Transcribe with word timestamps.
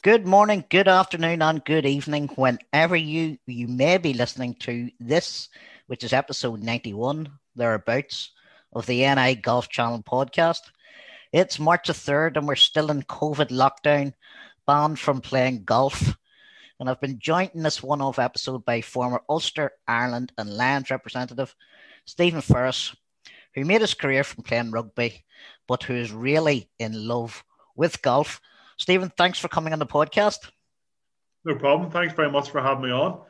Good 0.00 0.26
morning, 0.26 0.64
good 0.70 0.86
afternoon, 0.86 1.42
and 1.42 1.64
good 1.64 1.84
evening, 1.84 2.28
whenever 2.36 2.94
you 2.94 3.36
you 3.46 3.66
may 3.66 3.98
be 3.98 4.14
listening 4.14 4.54
to 4.60 4.90
this, 5.00 5.48
which 5.88 6.04
is 6.04 6.12
episode 6.12 6.62
ninety 6.62 6.94
one 6.94 7.28
thereabouts 7.56 8.30
of 8.72 8.86
the 8.86 9.00
NI 9.00 9.34
Golf 9.34 9.68
Channel 9.68 10.04
podcast. 10.04 10.60
It's 11.32 11.58
March 11.58 11.88
the 11.88 11.94
third, 11.94 12.36
and 12.36 12.46
we're 12.46 12.54
still 12.54 12.92
in 12.92 13.02
COVID 13.02 13.48
lockdown, 13.48 14.14
banned 14.68 15.00
from 15.00 15.20
playing 15.20 15.64
golf. 15.64 16.16
And 16.78 16.88
I've 16.88 17.00
been 17.00 17.18
joined 17.18 17.50
in 17.54 17.64
this 17.64 17.82
one-off 17.82 18.20
episode 18.20 18.64
by 18.64 18.82
former 18.82 19.22
Ulster, 19.28 19.72
Ireland, 19.88 20.32
and 20.38 20.56
Lions 20.56 20.90
representative 20.92 21.56
Stephen 22.04 22.40
Ferris, 22.40 22.94
who 23.56 23.64
made 23.64 23.80
his 23.80 23.94
career 23.94 24.22
from 24.22 24.44
playing 24.44 24.70
rugby, 24.70 25.24
but 25.66 25.82
who 25.82 25.94
is 25.94 26.12
really 26.12 26.70
in 26.78 27.08
love 27.08 27.42
with 27.74 28.00
golf 28.00 28.40
Stephen, 28.78 29.12
thanks 29.16 29.38
for 29.38 29.48
coming 29.48 29.72
on 29.72 29.78
the 29.78 29.86
podcast. 29.86 30.48
No 31.44 31.54
problem. 31.54 31.90
Thanks 31.90 32.14
very 32.14 32.30
much 32.30 32.50
for 32.50 32.60
having 32.60 32.84
me 32.84 32.90
on. 32.90 33.20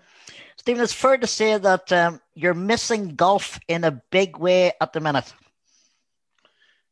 Stephen, 0.56 0.82
it's 0.82 0.92
fair 0.92 1.16
to 1.16 1.26
say 1.26 1.56
that 1.56 1.90
um, 1.92 2.20
you're 2.34 2.54
missing 2.54 3.14
golf 3.14 3.58
in 3.68 3.84
a 3.84 4.02
big 4.10 4.36
way 4.36 4.72
at 4.80 4.92
the 4.92 5.00
minute. 5.00 5.32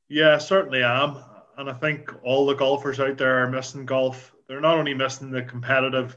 Yeah, 0.09 0.39
certainly 0.39 0.83
am. 0.83 1.17
And 1.59 1.69
I 1.69 1.73
think 1.73 2.13
all 2.23 2.47
the 2.47 2.55
golfers 2.55 3.01
out 3.01 3.19
there 3.19 3.43
are 3.43 3.51
missing 3.51 3.87
golf. 3.87 4.33
They're 4.49 4.61
not 4.61 4.79
only 4.79 4.95
missing 4.95 5.31
the 5.31 5.43
competitive 5.43 6.17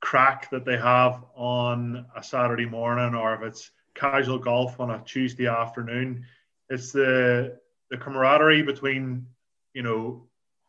crack 0.00 0.50
that 0.50 0.64
they 0.64 0.76
have 0.76 1.22
on 1.34 2.06
a 2.16 2.22
Saturday 2.22 2.66
morning 2.66 3.14
or 3.14 3.34
if 3.34 3.42
it's 3.42 3.70
casual 3.94 4.38
golf 4.38 4.80
on 4.80 4.90
a 4.90 5.02
Tuesday 5.04 5.46
afternoon, 5.46 6.24
it's 6.68 6.92
the 6.92 7.58
the 7.90 7.96
camaraderie 7.96 8.62
between, 8.62 9.26
you 9.74 9.82
know, 9.82 10.26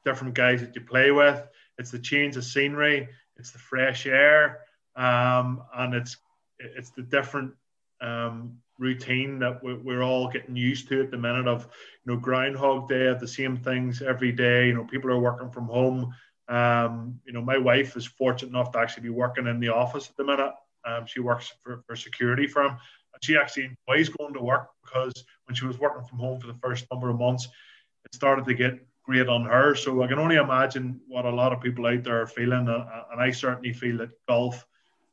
different 0.07 0.33
guys 0.33 0.61
that 0.61 0.73
you 0.73 0.81
play 0.81 1.11
with. 1.11 1.45
It's 1.77 1.91
the 1.91 1.99
change 1.99 2.37
of 2.37 2.45
scenery. 2.45 3.09
It's 3.35 3.51
the 3.51 3.59
fresh 3.59 4.05
air, 4.07 4.61
um, 4.95 5.61
and 5.75 5.93
it's 5.93 6.17
it's 6.59 6.91
the 6.91 7.03
different 7.03 7.51
um, 8.01 8.57
routine 8.79 9.39
that 9.39 9.61
we're 9.63 10.03
all 10.03 10.27
getting 10.29 10.55
used 10.55 10.87
to 10.87 11.01
at 11.01 11.11
the 11.11 11.17
minute 11.17 11.47
of 11.47 11.67
you 12.05 12.13
know 12.13 12.19
groundhog 12.19 12.87
day 12.87 13.13
the 13.19 13.27
same 13.27 13.57
things 13.57 14.01
every 14.01 14.31
day 14.31 14.67
you 14.67 14.73
know 14.73 14.85
people 14.85 15.11
are 15.11 15.19
working 15.19 15.49
from 15.49 15.65
home 15.65 16.13
um, 16.47 17.19
you 17.25 17.33
know 17.33 17.41
my 17.41 17.57
wife 17.57 17.97
is 17.97 18.05
fortunate 18.05 18.49
enough 18.49 18.71
to 18.71 18.79
actually 18.79 19.03
be 19.03 19.09
working 19.09 19.47
in 19.47 19.59
the 19.59 19.69
office 19.69 20.09
at 20.09 20.15
the 20.15 20.23
minute 20.23 20.53
um, 20.85 21.05
she 21.07 21.19
works 21.19 21.51
for, 21.63 21.83
for 21.87 21.95
security 21.95 22.45
firm 22.45 22.71
and 22.71 23.23
she 23.23 23.35
actually 23.35 23.75
enjoys 23.87 24.09
going 24.09 24.33
to 24.33 24.41
work 24.41 24.69
because 24.83 25.13
when 25.45 25.55
she 25.55 25.65
was 25.65 25.79
working 25.79 26.05
from 26.07 26.19
home 26.19 26.39
for 26.39 26.47
the 26.47 26.59
first 26.61 26.85
number 26.91 27.09
of 27.09 27.17
months 27.17 27.47
it 28.05 28.13
started 28.13 28.45
to 28.45 28.53
get 28.53 28.86
great 29.07 29.29
on 29.29 29.45
her. 29.45 29.73
So 29.73 30.03
I 30.03 30.07
can 30.07 30.19
only 30.19 30.35
imagine 30.35 30.99
what 31.07 31.25
a 31.25 31.29
lot 31.29 31.53
of 31.53 31.61
people 31.61 31.87
out 31.87 32.03
there 32.03 32.21
are 32.21 32.27
feeling, 32.27 32.67
and, 32.67 33.19
I 33.19 33.31
certainly 33.31 33.73
feel 33.73 33.97
that 33.97 34.11
golf 34.27 34.65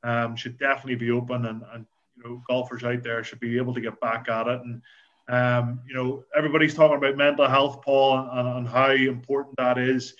um, 0.02 0.36
should 0.36 0.58
definitely 0.58 0.96
be 0.96 1.10
open, 1.10 1.46
and, 1.46 1.62
and 1.72 1.86
you 2.16 2.22
know 2.22 2.42
golfers 2.46 2.84
out 2.84 3.02
there 3.02 3.24
should 3.24 3.40
be 3.40 3.56
able 3.56 3.72
to 3.72 3.80
get 3.80 4.00
back 4.00 4.28
at 4.28 4.46
it. 4.48 4.60
And 4.60 4.82
um, 5.28 5.80
you 5.88 5.94
know 5.94 6.24
everybody's 6.36 6.74
talking 6.74 6.98
about 6.98 7.16
mental 7.16 7.48
health, 7.48 7.80
Paul, 7.82 8.18
and, 8.18 8.48
and 8.58 8.68
how 8.68 8.90
important 8.90 9.56
that 9.56 9.78
is 9.78 10.14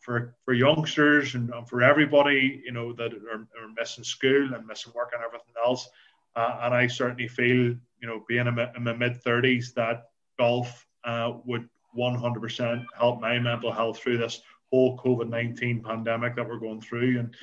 for 0.00 0.34
for 0.44 0.52
youngsters 0.52 1.34
and, 1.34 1.48
and 1.50 1.66
for 1.66 1.82
everybody. 1.82 2.62
You 2.64 2.72
know 2.72 2.92
that 2.92 3.14
are, 3.14 3.48
are, 3.62 3.72
missing 3.78 4.04
school 4.04 4.52
and 4.52 4.66
missing 4.66 4.92
work 4.94 5.12
and 5.14 5.24
everything 5.24 5.54
else. 5.64 5.88
Uh, 6.36 6.60
and 6.62 6.74
I 6.74 6.86
certainly 6.86 7.26
feel, 7.26 7.56
you 7.56 8.06
know, 8.06 8.24
being 8.28 8.46
in 8.46 8.54
my, 8.54 8.70
in 8.76 8.84
my 8.84 8.92
mid 8.92 9.20
30s, 9.24 9.74
that 9.74 10.10
golf 10.38 10.86
uh, 11.04 11.32
would 11.44 11.68
100% 11.96 12.84
help 12.98 13.20
my 13.20 13.38
mental 13.38 13.72
health 13.72 13.98
through 13.98 14.18
this 14.18 14.40
whole 14.70 14.98
COVID 14.98 15.28
19 15.28 15.82
pandemic 15.82 16.36
that 16.36 16.48
we're 16.48 16.58
going 16.58 16.80
through. 16.80 17.20
And 17.20 17.34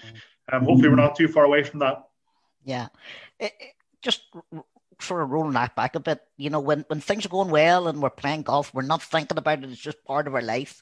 um, 0.52 0.64
hopefully, 0.64 0.90
we're 0.90 0.95
not 0.95 1.16
too 1.16 1.28
far 1.28 1.44
away 1.45 1.64
from 1.64 1.80
that. 1.80 2.08
Yeah. 2.63 2.88
It, 3.40 3.53
it, 3.59 3.74
just 4.02 4.22
sort 5.02 5.22
of 5.22 5.30
rolling 5.30 5.53
that 5.53 5.75
back 5.75 5.96
a 5.96 6.00
bit, 6.00 6.22
you 6.38 6.50
know, 6.50 6.59
when, 6.59 6.85
when 6.88 7.00
things 7.00 7.25
are 7.25 7.30
going 7.30 7.50
well 7.50 7.88
and 7.88 8.02
we're 8.02 8.09
playing 8.09 8.44
golf, 8.44 8.74
we're 8.74 8.81
not 8.81 9.02
thinking 9.02 9.38
about 9.38 9.63
it, 9.63 9.69
it's 9.69 9.80
just 9.80 10.03
part 10.06 10.28
of 10.28 10.35
our 10.35 10.41
life. 10.41 10.81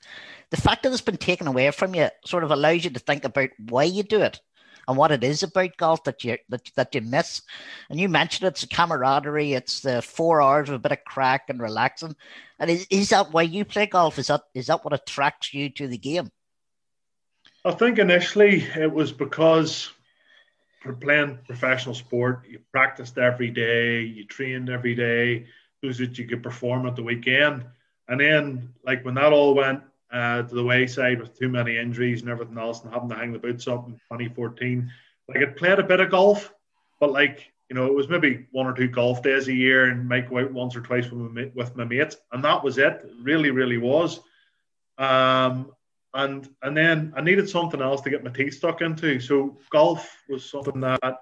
The 0.51 0.57
fact 0.57 0.83
that 0.83 0.91
it's 0.91 1.01
been 1.01 1.17
taken 1.17 1.47
away 1.47 1.71
from 1.71 1.95
you 1.95 2.09
sort 2.25 2.43
of 2.43 2.51
allows 2.51 2.83
you 2.83 2.91
to 2.91 2.99
think 2.99 3.25
about 3.25 3.49
why 3.67 3.83
you 3.83 4.03
do 4.03 4.21
it 4.21 4.39
and 4.87 4.97
what 4.97 5.11
it 5.11 5.23
is 5.23 5.43
about 5.43 5.77
golf 5.77 6.03
that 6.03 6.23
you 6.23 6.37
that, 6.49 6.69
that 6.75 6.95
you 6.95 7.01
miss. 7.01 7.41
And 7.89 7.99
you 7.99 8.07
mentioned 8.07 8.47
it's 8.47 8.61
the 8.61 8.67
camaraderie, 8.67 9.53
it's 9.53 9.81
the 9.81 10.01
four 10.01 10.41
hours 10.41 10.69
of 10.69 10.75
a 10.75 10.79
bit 10.79 10.91
of 10.91 11.03
crack 11.05 11.49
and 11.49 11.61
relaxing. 11.61 12.15
And 12.59 12.69
is, 12.69 12.87
is 12.89 13.09
that 13.09 13.31
why 13.31 13.43
you 13.43 13.65
play 13.65 13.85
golf? 13.85 14.17
Is 14.17 14.27
that 14.27 14.43
is 14.53 14.67
that 14.67 14.83
what 14.83 14.93
attracts 14.93 15.53
you 15.53 15.69
to 15.71 15.87
the 15.87 15.97
game? 15.97 16.29
I 17.63 17.71
think 17.71 17.99
initially 17.99 18.63
it 18.75 18.91
was 18.91 19.11
because 19.11 19.91
for 20.81 20.93
playing 20.93 21.39
professional 21.47 21.95
sport, 21.95 22.45
you 22.47 22.59
practiced 22.71 23.17
every 23.17 23.49
day, 23.49 24.01
you 24.01 24.25
trained 24.25 24.69
every 24.69 24.95
day, 24.95 25.47
those 25.81 25.97
that 25.97 26.17
you 26.17 26.27
could 26.27 26.43
perform 26.43 26.85
at 26.85 26.95
the 26.95 27.03
weekend. 27.03 27.65
And 28.07 28.19
then, 28.19 28.73
like 28.85 29.03
when 29.03 29.15
that 29.15 29.33
all 29.33 29.55
went 29.55 29.81
uh, 30.11 30.43
to 30.43 30.55
the 30.55 30.63
wayside 30.63 31.19
with 31.19 31.37
too 31.37 31.49
many 31.49 31.77
injuries 31.77 32.21
and 32.21 32.29
everything 32.29 32.57
else 32.57 32.83
and 32.83 32.93
having 32.93 33.09
to 33.09 33.15
hang 33.15 33.33
the 33.33 33.39
boots 33.39 33.67
up 33.67 33.87
in 33.87 33.93
2014. 33.93 34.91
Like 35.27 35.41
I 35.41 35.45
played 35.47 35.79
a 35.79 35.83
bit 35.83 35.99
of 35.99 36.11
golf, 36.11 36.53
but 36.99 37.11
like 37.11 37.51
you 37.69 37.75
know, 37.75 37.85
it 37.85 37.93
was 37.93 38.09
maybe 38.09 38.45
one 38.51 38.67
or 38.67 38.73
two 38.73 38.87
golf 38.87 39.23
days 39.23 39.47
a 39.47 39.53
year 39.53 39.89
and 39.89 40.07
make 40.07 40.29
go 40.29 40.39
out 40.39 40.51
once 40.51 40.75
or 40.75 40.81
twice 40.81 41.09
with 41.09 41.31
my, 41.31 41.51
with 41.55 41.75
my 41.75 41.83
mates, 41.83 42.17
and 42.31 42.43
that 42.43 42.63
was 42.63 42.77
it. 42.77 43.01
it 43.03 43.11
really, 43.21 43.51
really 43.51 43.77
was. 43.77 44.19
Um, 44.97 45.71
and 46.13 46.47
and 46.61 46.77
then 46.77 47.13
I 47.15 47.21
needed 47.21 47.49
something 47.49 47.81
else 47.81 48.01
to 48.01 48.09
get 48.09 48.23
my 48.23 48.31
teeth 48.31 48.53
stuck 48.53 48.81
into. 48.81 49.19
So 49.19 49.57
golf 49.69 50.23
was 50.29 50.49
something 50.49 50.79
that 50.81 51.21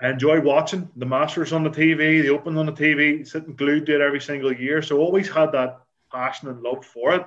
I 0.00 0.08
enjoy 0.08 0.40
watching. 0.40 0.90
The 0.96 1.06
Masters 1.06 1.52
on 1.52 1.64
the 1.64 1.70
TV, 1.70 2.22
the 2.22 2.30
Open 2.30 2.56
on 2.56 2.66
the 2.66 2.72
TV, 2.72 3.26
sitting 3.26 3.54
glued 3.54 3.86
to 3.86 3.96
it 3.96 4.00
every 4.00 4.20
single 4.20 4.52
year. 4.52 4.80
So 4.80 4.98
always 4.98 5.28
had 5.28 5.52
that 5.52 5.80
passion 6.10 6.48
and 6.48 6.62
love 6.62 6.84
for 6.84 7.14
it 7.14 7.26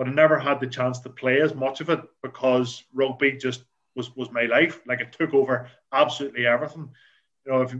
but 0.00 0.08
I 0.08 0.12
never 0.12 0.38
had 0.38 0.60
the 0.60 0.66
chance 0.66 0.98
to 1.00 1.10
play 1.10 1.42
as 1.42 1.54
much 1.54 1.82
of 1.82 1.90
it 1.90 2.00
because 2.22 2.84
rugby 2.94 3.32
just 3.32 3.64
was 3.94 4.16
was 4.16 4.32
my 4.32 4.44
life. 4.44 4.80
Like 4.86 5.02
it 5.02 5.12
took 5.12 5.34
over 5.34 5.68
absolutely 5.92 6.46
everything. 6.46 6.88
You 7.50 7.56
know, 7.56 7.62
if 7.62 7.74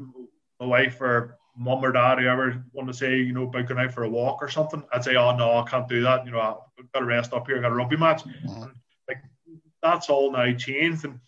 my 0.58 0.66
wife 0.66 1.00
or 1.00 1.38
mum 1.56 1.84
or 1.84 1.92
dad, 1.92 2.18
whoever 2.18 2.64
want 2.72 2.88
to 2.88 2.94
say, 2.94 3.18
you 3.18 3.32
know, 3.32 3.44
about 3.44 3.68
going 3.68 3.80
out 3.80 3.92
for 3.92 4.02
a 4.02 4.10
walk 4.10 4.42
or 4.42 4.48
something, 4.48 4.82
I'd 4.92 5.04
say, 5.04 5.14
oh 5.14 5.36
no, 5.36 5.58
I 5.58 5.62
can't 5.68 5.88
do 5.88 6.02
that. 6.02 6.24
You 6.24 6.32
know, 6.32 6.40
I've 6.40 6.92
got 6.92 7.00
to 7.00 7.04
rest 7.04 7.32
up 7.32 7.46
here. 7.46 7.58
I 7.58 7.60
got 7.60 7.72
a 7.72 7.74
rugby 7.74 7.96
match. 7.96 8.24
Mm-hmm. 8.24 8.70
like 9.08 9.22
that's 9.82 10.10
all 10.10 10.32
now 10.32 10.52
changed. 10.54 11.04
And 11.04 11.20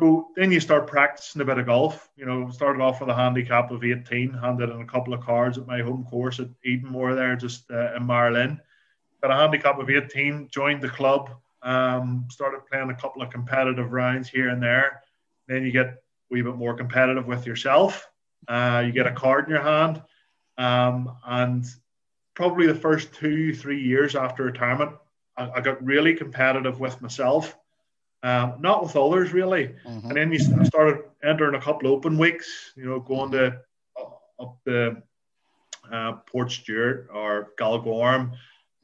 so 0.00 0.28
then 0.34 0.50
you 0.50 0.58
start 0.58 0.88
practicing 0.88 1.42
a 1.42 1.44
bit 1.44 1.58
of 1.58 1.66
golf. 1.66 2.10
You 2.16 2.26
know, 2.26 2.50
started 2.50 2.82
off 2.82 3.00
with 3.00 3.10
a 3.10 3.14
handicap 3.14 3.70
of 3.70 3.84
18, 3.84 4.32
handed 4.32 4.70
in 4.70 4.80
a 4.80 4.86
couple 4.86 5.14
of 5.14 5.20
cards 5.20 5.56
at 5.56 5.66
my 5.66 5.80
home 5.80 6.04
course 6.04 6.40
at 6.40 6.48
Edenmore 6.66 7.14
there, 7.14 7.36
just 7.36 7.70
uh, 7.70 7.94
in 7.94 8.02
Magheralin 8.06 8.58
got 9.20 9.30
a 9.30 9.36
handicap 9.36 9.78
of 9.78 9.90
18, 9.90 10.48
joined 10.50 10.82
the 10.82 10.88
club, 10.88 11.30
um, 11.62 12.26
started 12.30 12.66
playing 12.66 12.90
a 12.90 12.94
couple 12.94 13.22
of 13.22 13.30
competitive 13.30 13.92
rounds 13.92 14.28
here 14.28 14.48
and 14.48 14.62
there. 14.62 15.02
Then 15.46 15.64
you 15.64 15.72
get 15.72 16.02
wee 16.30 16.42
bit 16.42 16.56
more 16.56 16.74
competitive 16.74 17.26
with 17.26 17.46
yourself. 17.46 18.08
Uh, 18.48 18.82
you 18.84 18.92
get 18.92 19.06
a 19.06 19.12
card 19.12 19.44
in 19.44 19.50
your 19.50 19.62
hand. 19.62 20.02
Um, 20.58 21.16
and 21.24 21.64
probably 22.34 22.66
the 22.66 22.74
first 22.74 23.12
two, 23.14 23.54
three 23.54 23.80
years 23.82 24.14
after 24.14 24.44
retirement, 24.44 24.92
I, 25.36 25.50
I 25.50 25.60
got 25.60 25.84
really 25.84 26.14
competitive 26.14 26.80
with 26.80 27.00
myself, 27.00 27.56
um, 28.22 28.56
not 28.60 28.82
with 28.82 28.96
others 28.96 29.32
really. 29.32 29.74
Mm-hmm. 29.86 30.08
And 30.08 30.16
then 30.16 30.32
you 30.32 30.64
started 30.64 31.04
entering 31.22 31.54
a 31.54 31.60
couple 31.60 31.88
open 31.88 32.18
weeks, 32.18 32.72
you 32.76 32.84
know, 32.84 33.00
going 33.00 33.32
to 33.32 33.60
uh, 33.98 34.42
up 34.42 34.58
the 34.64 35.02
uh, 35.90 36.16
Portstewart 36.32 37.06
or 37.12 37.52
Galgorm 37.58 38.32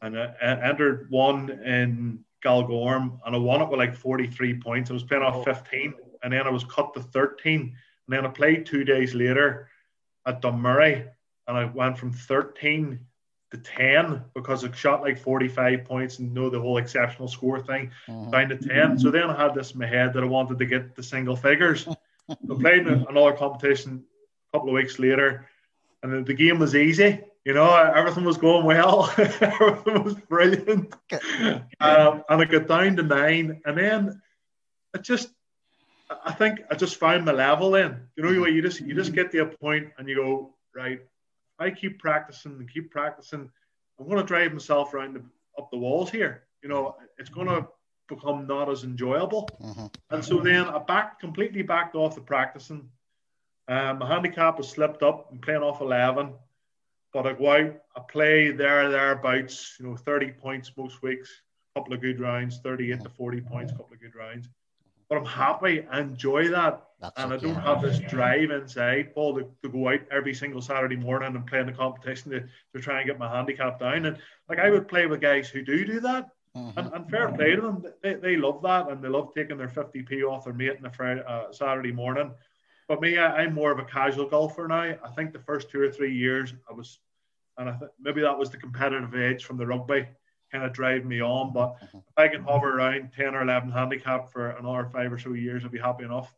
and 0.03 0.19
I 0.19 0.35
entered 0.41 1.11
one 1.11 1.51
in 1.51 2.25
Galgorm 2.45 3.19
and 3.25 3.35
I 3.35 3.39
won 3.39 3.63
it 3.63 3.69
with 3.69 3.79
like 3.79 3.97
43 3.97 4.61
points. 4.61 4.91
I 4.91 4.95
was 4.95 5.03
playing 5.03 5.23
off 5.23 5.45
15 5.45 5.95
and 6.27 6.33
then 6.33 6.45
I 6.45 6.51
was 6.51 6.65
cut 6.65 6.93
to 6.95 7.01
13. 7.01 7.61
And 7.61 7.73
then 8.09 8.27
I 8.27 8.29
played 8.31 8.67
two 8.67 8.83
days 8.83 9.15
later 9.15 9.69
at 10.27 10.43
Dunmurry 10.43 11.07
and 11.47 11.57
I 11.57 11.67
went 11.67 11.97
from 11.97 12.13
13 12.13 12.99
to 13.53 13.59
10 13.59 14.25
because 14.35 14.65
I 14.65 14.73
shot 14.73 15.03
like 15.03 15.21
45 15.21 15.85
points 15.85 16.19
and 16.19 16.35
know 16.35 16.51
the 16.51 16.61
whole 16.61 16.79
exceptional 16.79 17.29
score 17.29 17.61
thing 17.61 17.93
mm-hmm. 18.09 18.33
down 18.33 18.49
to 18.49 18.57
10. 18.57 18.99
So 18.99 19.13
then 19.13 19.31
I 19.31 19.41
had 19.41 19.55
this 19.55 19.71
in 19.71 19.79
my 19.79 19.87
head 19.87 20.15
that 20.15 20.25
I 20.25 20.27
wanted 20.27 20.59
to 20.59 20.67
get 20.67 20.97
the 20.97 21.03
single 21.05 21.37
figures. 21.37 21.87
I 22.29 22.35
played 22.59 22.89
another 22.89 23.33
competition 23.33 24.03
a 24.49 24.59
couple 24.59 24.71
of 24.71 24.75
weeks 24.75 24.99
later 24.99 25.49
and 26.03 26.27
the 26.27 26.35
game 26.35 26.59
was 26.59 26.75
easy 26.75 27.23
you 27.45 27.55
know, 27.55 27.73
everything 27.73 28.25
was 28.25 28.39
going 28.39 28.67
well. 28.67 29.09
everything 29.19 30.03
was 30.03 30.15
brilliant. 30.15 30.93
Um, 31.79 32.25
and 32.29 32.43
I 32.43 32.45
got 32.45 32.67
down 32.67 32.97
to 32.97 33.05
nine. 33.05 33.63
And 33.65 33.79
then 33.79 34.21
it 34.93 35.03
just, 35.03 35.29
I 36.25 36.33
think 36.33 36.61
I 36.71 36.75
just 36.75 36.97
found 36.97 37.25
my 37.25 37.33
level 37.33 37.71
then. 37.71 38.09
You 38.17 38.23
know, 38.23 38.47
you 38.47 38.63
just 38.63 38.81
you 38.81 38.95
just 38.95 39.13
get 39.13 39.31
to 39.33 39.39
a 39.41 39.47
point 39.47 39.89
and 39.99 40.09
you 40.09 40.17
go, 40.17 40.55
right, 40.75 41.01
I 41.59 41.71
keep 41.71 41.99
practicing 41.99 42.53
and 42.53 42.71
keep 42.71 42.91
practicing. 42.91 43.51
I'm 43.99 44.07
going 44.07 44.19
to 44.19 44.25
drive 44.25 44.53
myself 44.53 44.95
around 44.95 45.15
the, 45.15 45.23
up 45.59 45.71
the 45.71 45.79
walls 45.79 46.11
here. 46.11 46.45
You 46.63 46.69
know, 46.69 46.97
it's 47.19 47.31
going 47.31 47.49
to 47.49 47.67
become 48.09 48.47
not 48.47 48.71
as 48.71 48.85
enjoyable. 48.85 49.49
Mhm. 49.61 49.93
And 50.11 50.25
so 50.25 50.39
then 50.39 50.67
I 50.67 50.79
backed 50.79 51.21
completely 51.21 51.63
backed 51.63 51.95
off 51.95 52.15
the 52.15 52.21
practicing. 52.21 52.89
Um, 53.69 53.99
my 53.99 54.07
handicap 54.07 54.59
has 54.59 54.69
slipped 54.69 55.03
up. 55.03 55.29
I'm 55.33 55.39
playing 55.39 55.63
off 55.63 55.81
11, 55.81 56.35
but 57.13 57.27
I 57.27 57.33
go 57.33 57.51
out, 57.51 57.75
I 57.97 58.01
play 58.09 58.53
there, 58.53 58.89
thereabouts, 58.91 59.77
you 59.81 59.87
know, 59.87 59.97
30 59.97 60.33
points 60.33 60.71
most 60.77 61.03
weeks, 61.03 61.43
a 61.75 61.81
couple 61.81 61.95
of 61.95 62.01
good 62.01 62.21
rounds, 62.21 62.61
38 62.61 63.01
to 63.01 63.09
40 63.09 63.41
points, 63.41 63.73
a 63.73 63.77
couple 63.77 63.95
of 63.95 64.01
good 64.01 64.15
rounds. 64.15 64.49
But 65.09 65.19
I'm 65.19 65.25
happy, 65.25 65.87
I 65.91 66.01
enjoy 66.01 66.49
that. 66.49 66.83
That's 67.01 67.21
And 67.23 67.33
I 67.33 67.37
don't 67.37 67.55
have 67.55 67.83
this 67.83 67.99
drive 67.99 68.51
inside, 68.51 69.15
Paul, 69.15 69.35
to, 69.37 69.47
to 69.63 69.69
go 69.69 69.89
out 69.91 70.01
every 70.11 70.35
single 70.35 70.63
Saturday 70.63 70.97
morning 70.97 71.37
and 71.37 71.47
play 71.47 71.61
in 71.61 71.67
the 71.67 71.73
competition 71.73 72.31
to, 72.33 72.41
to 72.75 72.81
try 72.81 73.01
and 73.01 73.07
get 73.07 73.19
my 73.19 73.29
handicap 73.31 73.79
down. 73.79 74.07
And 74.07 74.19
like 74.49 74.59
I 74.59 74.71
would 74.71 74.89
play 74.89 75.07
with 75.07 75.21
guys 75.21 75.49
who 75.49 75.63
do 75.63 75.85
do 75.85 76.01
that, 76.01 76.29
Mhm. 76.57 76.73
and, 76.79 76.93
and 76.95 77.11
fair 77.11 77.31
play 77.33 77.55
to 77.55 77.61
them. 77.61 77.85
They, 78.03 78.15
they 78.15 78.37
love 78.37 78.63
that, 78.63 78.89
and 78.89 79.03
they 79.05 79.09
love 79.09 79.35
taking 79.35 79.59
their 79.59 79.69
50p 79.69 80.23
off 80.25 80.45
their 80.47 80.55
mate 80.55 80.79
on 80.79 80.87
a 80.87 80.91
Friday, 80.91 81.23
uh, 81.29 81.53
Saturday 81.53 81.93
morning. 81.93 82.33
But 82.89 83.03
me, 83.03 83.19
I, 83.19 83.43
I'm 83.43 83.53
more 83.53 83.71
of 83.71 83.79
a 83.79 83.85
casual 83.85 84.27
golfer 84.27 84.67
now. 84.67 84.97
I 85.05 85.09
think 85.15 85.35
the 85.35 85.39
first 85.39 85.69
two 85.71 85.83
or 85.83 85.91
three 85.91 86.15
years 86.15 86.55
I 86.69 86.73
was, 86.73 86.99
and 87.59 87.69
I 87.69 87.73
think 87.75 87.91
maybe 88.01 88.23
that 88.23 88.39
was 88.39 88.49
the 88.49 88.57
competitive 88.57 89.15
edge 89.15 89.45
from 89.45 89.59
the 89.59 89.67
rugby 89.67 90.07
kind 90.57 90.67
of 90.67 90.75
drive 90.75 91.05
me 91.05 91.21
on. 91.21 91.53
But 91.53 91.77
mm-hmm. 91.77 91.99
if 91.99 92.19
I 92.19 92.29
can 92.29 92.43
hover 92.43 92.79
around 92.79 93.11
10 93.17 93.35
or 93.35 93.43
11 93.43 93.71
handicap 93.71 94.33
for 94.33 94.51
another 94.51 94.89
five 94.93 95.13
or 95.13 95.19
so 95.19 95.33
years, 95.33 95.63
I'll 95.65 95.71
be 95.71 95.79
happy 95.79 96.05
enough. 96.05 96.33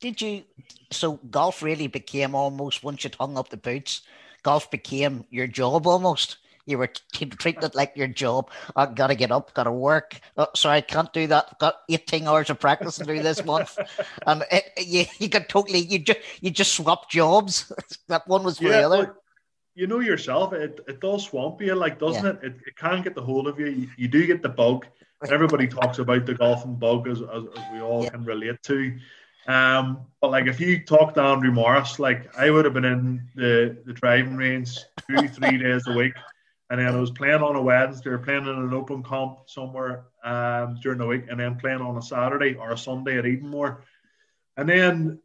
Did 0.00 0.20
you? 0.20 0.42
So 0.90 1.18
golf 1.30 1.62
really 1.62 1.86
became 1.86 2.34
almost 2.34 2.84
once 2.84 3.04
you'd 3.04 3.14
hung 3.14 3.38
up 3.38 3.48
the 3.48 3.56
boots, 3.56 4.02
golf 4.42 4.70
became 4.70 5.24
your 5.30 5.46
job 5.46 5.86
almost. 5.86 6.36
You 6.66 6.78
were 6.78 6.88
t- 6.88 7.26
treating 7.26 7.62
it 7.62 7.76
like 7.76 7.96
your 7.96 8.08
job. 8.08 8.50
I've 8.74 8.96
gotta 8.96 9.14
get 9.14 9.30
up, 9.30 9.54
gotta 9.54 9.70
work. 9.70 10.20
Oh, 10.36 10.48
sorry, 10.54 10.78
I 10.78 10.80
can't 10.80 11.12
do 11.12 11.28
that. 11.28 11.58
Got 11.60 11.76
18 11.88 12.26
hours 12.26 12.50
of 12.50 12.58
practice 12.58 12.96
to 12.96 13.04
do 13.04 13.22
this 13.22 13.44
month, 13.44 13.78
and 14.26 14.44
it, 14.50 14.64
you 14.76 15.06
you 15.18 15.28
could 15.30 15.48
totally 15.48 15.78
you 15.78 16.00
just 16.00 16.18
you 16.40 16.50
just 16.50 16.74
swap 16.74 17.08
jobs. 17.08 17.72
that 18.08 18.26
one 18.28 18.42
was 18.42 18.58
for 18.58 18.68
the 18.68 18.82
other. 18.82 18.96
well, 18.98 19.16
you 19.76 19.86
know 19.86 20.00
yourself, 20.00 20.52
it, 20.54 20.80
it 20.88 21.00
does 21.00 21.24
swamp 21.24 21.60
you, 21.60 21.74
like, 21.74 22.00
doesn't 22.00 22.24
it? 22.24 22.38
it? 22.42 22.56
It 22.66 22.76
can 22.76 23.02
get 23.02 23.14
the 23.14 23.22
hold 23.22 23.46
of 23.46 23.60
you. 23.60 23.66
You, 23.66 23.88
you 23.96 24.08
do 24.08 24.26
get 24.26 24.42
the 24.42 24.48
bug. 24.48 24.86
Everybody 25.28 25.68
talks 25.68 25.98
about 25.98 26.24
the 26.26 26.34
golfing 26.34 26.76
bug 26.76 27.06
as, 27.06 27.20
as, 27.20 27.44
as 27.56 27.64
we 27.72 27.80
all 27.80 28.02
Yeah. 28.04 28.10
can 28.10 28.24
relate 28.24 28.62
to. 28.64 28.96
Um, 29.46 30.00
but 30.20 30.30
like 30.30 30.46
if 30.46 30.60
you 30.60 30.84
talk 30.84 31.14
to 31.14 31.22
Andrew 31.22 31.52
Morris, 31.52 31.98
like 31.98 32.36
I 32.36 32.50
would 32.50 32.64
have 32.64 32.74
been 32.74 32.84
in 32.84 33.28
the, 33.36 33.76
the 33.84 33.92
driving 33.92 34.36
range 34.36 34.78
two, 35.08 35.28
three 35.28 35.58
days 35.58 35.86
a 35.86 35.92
week. 35.92 36.14
And 36.68 36.80
then 36.80 36.94
I 36.94 36.98
was 36.98 37.12
playing 37.12 37.42
on 37.42 37.54
a 37.54 37.62
Wednesday 37.62 38.10
or 38.10 38.18
playing 38.18 38.42
in 38.42 38.48
an 38.48 38.74
open 38.74 39.02
comp 39.02 39.48
somewhere 39.48 40.06
um, 40.24 40.78
during 40.82 40.98
the 40.98 41.06
week 41.06 41.26
and 41.30 41.38
then 41.38 41.56
playing 41.56 41.80
on 41.80 41.96
a 41.96 42.02
Saturday 42.02 42.54
or 42.54 42.72
a 42.72 42.78
Sunday 42.78 43.18
at 43.18 43.24
Edenmore. 43.24 43.82
And 44.56 44.68
then 44.68 45.20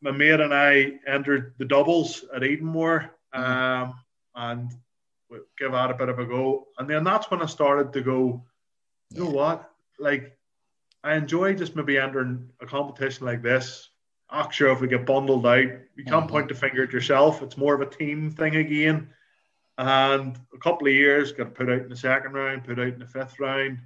my 0.00 0.10
mate 0.10 0.40
and 0.40 0.54
I 0.54 0.92
entered 1.06 1.54
the 1.58 1.64
doubles 1.64 2.24
at 2.34 2.42
Edenmore 2.42 3.10
um, 3.34 3.94
and 4.34 4.70
give 5.58 5.72
that 5.72 5.90
a 5.90 5.94
bit 5.94 6.08
of 6.08 6.18
a 6.18 6.24
go. 6.24 6.68
And 6.78 6.88
then 6.88 7.04
that's 7.04 7.30
when 7.30 7.42
I 7.42 7.46
started 7.46 7.92
to 7.92 8.00
go, 8.00 8.44
you 9.10 9.24
know 9.24 9.30
what? 9.30 9.70
Like, 9.98 10.38
I 11.02 11.14
enjoy 11.14 11.54
just 11.54 11.76
maybe 11.76 11.98
entering 11.98 12.48
a 12.60 12.66
competition 12.66 13.26
like 13.26 13.42
this. 13.42 13.90
Sure, 14.50 14.72
if 14.72 14.80
we 14.80 14.88
get 14.88 15.06
bundled 15.06 15.46
out, 15.46 15.68
you 15.94 16.04
can't 16.04 16.26
Mhm. 16.26 16.30
point 16.30 16.48
the 16.48 16.54
finger 16.54 16.82
at 16.82 16.92
yourself. 16.92 17.42
It's 17.42 17.56
more 17.56 17.74
of 17.74 17.80
a 17.80 17.86
team 17.86 18.30
thing 18.30 18.56
again. 18.56 19.12
And 19.78 20.38
a 20.52 20.58
couple 20.58 20.88
of 20.88 20.94
years, 20.94 21.32
got 21.32 21.54
put 21.54 21.68
out 21.68 21.82
in 21.82 21.88
the 21.88 21.96
second 21.96 22.32
round, 22.32 22.64
put 22.64 22.78
out 22.78 22.88
in 22.88 22.98
the 22.98 23.06
fifth 23.06 23.38
round, 23.38 23.78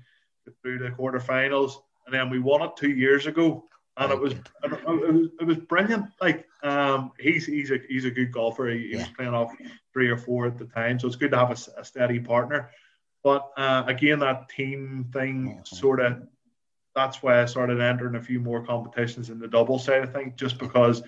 through 0.63 0.79
the 0.79 0.91
quarterfinals, 0.91 1.73
and 2.07 2.15
then 2.15 2.31
we 2.31 2.39
won 2.39 2.63
it 2.63 2.77
two 2.77 2.91
years 2.91 3.27
ago, 3.27 3.69
and 3.99 4.13
it 4.13 4.21
was 4.21 4.33
it 4.33 4.87
was, 4.87 5.29
it 5.41 5.47
was 5.47 5.57
brilliant. 5.57 6.07
Like, 6.21 6.47
um, 6.63 7.13
he's 7.19 7.47
he's 7.47 7.71
a 7.71 7.79
he's 7.89 8.05
a 8.05 8.11
good 8.11 8.33
golfer. 8.33 8.69
He, 8.69 8.89
he 8.91 8.97
was 8.97 9.09
playing 9.09 9.35
off 9.35 9.53
three 9.93 10.09
or 10.09 10.17
four 10.17 10.47
at 10.47 10.59
the 10.59 10.67
time, 10.67 10.99
so 10.99 11.07
it's 11.07 11.17
good 11.17 11.33
to 11.33 11.39
have 11.39 11.51
a 11.51 11.85
steady 11.85 12.21
partner. 12.21 12.71
But 13.25 13.51
uh, 13.57 13.85
again, 13.87 14.21
that 14.21 14.49
team 14.49 15.07
thing 15.13 15.59
Mhm. 15.59 15.67
sort 15.67 16.01
of 16.01 16.23
that's 16.95 17.23
why 17.23 17.43
I 17.43 17.45
started 17.45 17.81
entering 17.81 18.17
a 18.17 18.23
few 18.23 18.41
more 18.41 18.65
competitions 18.65 19.31
in 19.31 19.39
the 19.39 19.47
double 19.49 19.79
side 19.79 20.03
of 20.03 20.13
things, 20.13 20.35
just 20.37 20.59
because 20.59 21.03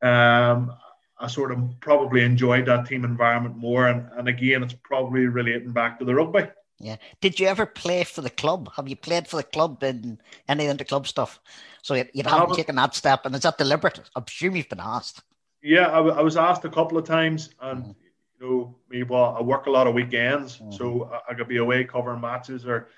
um, 0.00 0.72
I 1.20 1.26
sort 1.26 1.52
of 1.52 1.58
probably 1.80 2.22
enjoyed 2.22 2.66
that 2.66 2.86
team 2.86 3.04
environment 3.04 3.56
more. 3.56 3.88
And, 3.88 4.08
and 4.16 4.28
again, 4.28 4.62
it's 4.62 4.74
probably 4.74 5.26
relating 5.26 5.72
back 5.72 5.98
to 5.98 6.04
the 6.06 6.14
rugby. 6.14 6.46
Yeah. 6.80 6.96
Did 7.20 7.40
you 7.40 7.48
ever 7.48 7.66
play 7.66 8.04
for 8.04 8.20
the 8.20 8.30
club? 8.30 8.70
Have 8.76 8.88
you 8.88 8.96
played 8.96 9.26
for 9.26 9.36
the 9.36 9.42
club 9.42 9.82
in 9.82 10.20
any 10.48 10.66
of 10.66 10.78
the 10.78 10.84
club 10.84 11.06
stuff? 11.08 11.40
So 11.82 11.94
you, 11.94 12.04
you 12.12 12.22
haven't 12.22 12.38
haven't. 12.40 12.56
taken 12.56 12.76
that 12.76 12.94
step, 12.94 13.26
and 13.26 13.34
is 13.34 13.42
that 13.42 13.58
deliberate? 13.58 14.00
I 14.14 14.20
presume 14.20 14.54
you've 14.56 14.68
been 14.68 14.80
asked. 14.80 15.22
Yeah, 15.60 15.88
I, 15.88 15.96
w- 15.96 16.14
I 16.14 16.22
was 16.22 16.36
asked 16.36 16.64
a 16.64 16.70
couple 16.70 16.96
of 16.96 17.04
times, 17.04 17.50
and 17.60 17.82
Mhm. 17.84 17.94
you 18.40 18.46
know 18.46 18.76
me, 18.88 19.02
well, 19.02 19.34
I 19.36 19.42
work 19.42 19.66
a 19.66 19.70
lot 19.70 19.88
of 19.88 19.94
weekends, 19.94 20.58
Mhm. 20.58 20.74
so 20.74 21.10
I, 21.12 21.32
I 21.32 21.34
could 21.34 21.48
be 21.48 21.56
away 21.56 21.82
covering 21.84 22.20
matches, 22.20 22.64
or 22.64 22.88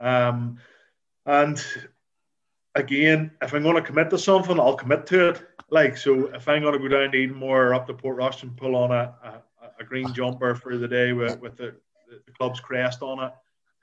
um, 0.00 0.58
and 1.26 1.64
again, 2.74 3.30
if 3.42 3.52
I'm 3.52 3.62
going 3.62 3.76
to 3.76 3.82
commit 3.82 4.10
to 4.10 4.18
something, 4.18 4.58
I'll 4.58 4.76
commit 4.76 5.06
to 5.06 5.30
it. 5.30 5.42
Like 5.70 5.96
so, 5.96 6.26
if 6.34 6.48
I'm 6.48 6.62
going 6.62 6.72
to 6.72 6.78
go 6.78 6.88
down 6.88 7.12
to 7.12 7.18
Edenmore 7.18 7.68
or 7.68 7.74
up 7.74 7.86
to 7.88 7.94
Portrush 7.94 8.42
and 8.42 8.56
pull 8.56 8.74
on 8.74 8.90
a, 8.90 9.14
a, 9.22 9.70
a 9.80 9.84
green 9.84 10.12
jumper 10.14 10.54
for 10.54 10.76
the 10.78 10.88
day 10.88 11.12
with, 11.12 11.38
with 11.40 11.56
the, 11.58 11.74
the 12.08 12.32
club's 12.32 12.60
crest 12.60 13.02
on 13.02 13.22
it, 13.22 13.32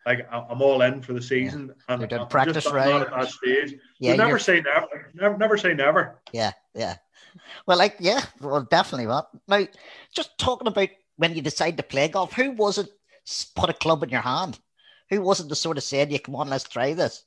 like 0.06 0.28
I'm 0.32 0.62
all 0.62 0.82
in 0.82 1.02
for 1.02 1.14
the 1.14 1.22
season. 1.22 1.74
And 1.88 2.10
You're 2.10 2.26
practice 2.26 2.64
just 2.64 2.74
not 2.74 3.02
at 3.02 3.12
that 3.12 3.30
stage. 3.30 3.76
Yeah, 4.00 4.12
so 4.12 4.18
never 4.18 4.30
you're- 4.30 4.40
say 4.40 4.62
never, 4.62 5.12
never, 5.14 5.38
never 5.38 5.58
say 5.58 5.74
never. 5.74 6.22
Yeah, 6.32 6.52
yeah. 6.74 6.98
Well, 7.66 7.78
like, 7.78 7.98
yeah, 8.00 8.22
well, 8.40 8.62
definitely 8.64 9.08
not. 9.08 9.28
Now, 9.48 9.68
just 10.14 10.38
talking 10.38 10.68
about 10.68 10.90
when 11.18 11.36
you 11.36 11.42
decide 11.42 11.78
to 11.78 11.84
play 11.84 12.08
golf, 12.08 12.34
who 12.34 12.52
was 12.52 12.78
it 12.78 12.90
put 13.56 13.70
a 13.70 13.74
club 13.74 14.04
in 14.04 14.10
your 14.10 14.22
hand? 14.22 14.60
Who 15.10 15.22
was 15.22 15.40
it 15.40 15.50
that 15.50 15.56
sort 15.56 15.78
of 15.78 15.84
said, 15.84 16.12
"You 16.12 16.20
come 16.20 16.36
on, 16.36 16.50
let's 16.50 16.64
try 16.64 16.94
this"? 16.94 17.26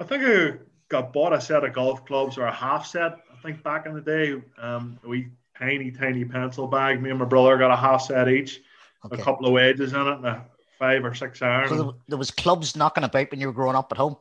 I 0.00 0.04
think 0.04 0.24
I 0.24 0.58
got 0.88 1.12
bought 1.12 1.32
a 1.32 1.40
set 1.40 1.64
of 1.64 1.72
golf 1.72 2.04
clubs 2.04 2.36
or 2.38 2.44
a 2.46 2.52
half 2.52 2.86
set. 2.86 3.12
I 3.32 3.42
think 3.42 3.62
back 3.62 3.86
in 3.86 3.94
the 3.94 4.00
day, 4.00 4.40
um, 4.58 4.98
a 5.04 5.08
wee 5.08 5.28
tiny, 5.58 5.90
tiny 5.90 6.24
pencil 6.24 6.66
bag. 6.66 7.00
Me 7.02 7.10
and 7.10 7.18
my 7.18 7.24
brother 7.24 7.56
got 7.56 7.70
a 7.70 7.76
half 7.76 8.02
set 8.02 8.28
each, 8.28 8.60
Okay. 9.04 9.20
a 9.20 9.24
couple 9.24 9.46
of 9.46 9.52
wedges 9.52 9.92
in 9.92 10.00
it, 10.00 10.16
and 10.16 10.26
a 10.26 10.44
five 10.78 11.04
or 11.04 11.14
six 11.14 11.42
iron. 11.42 11.68
So 11.68 11.82
there, 11.82 11.92
there 12.08 12.18
was 12.18 12.30
clubs 12.30 12.76
knocking 12.76 13.04
about 13.04 13.30
when 13.30 13.40
you 13.40 13.46
were 13.48 13.52
growing 13.52 13.76
up 13.76 13.92
at 13.92 13.98
home. 13.98 14.16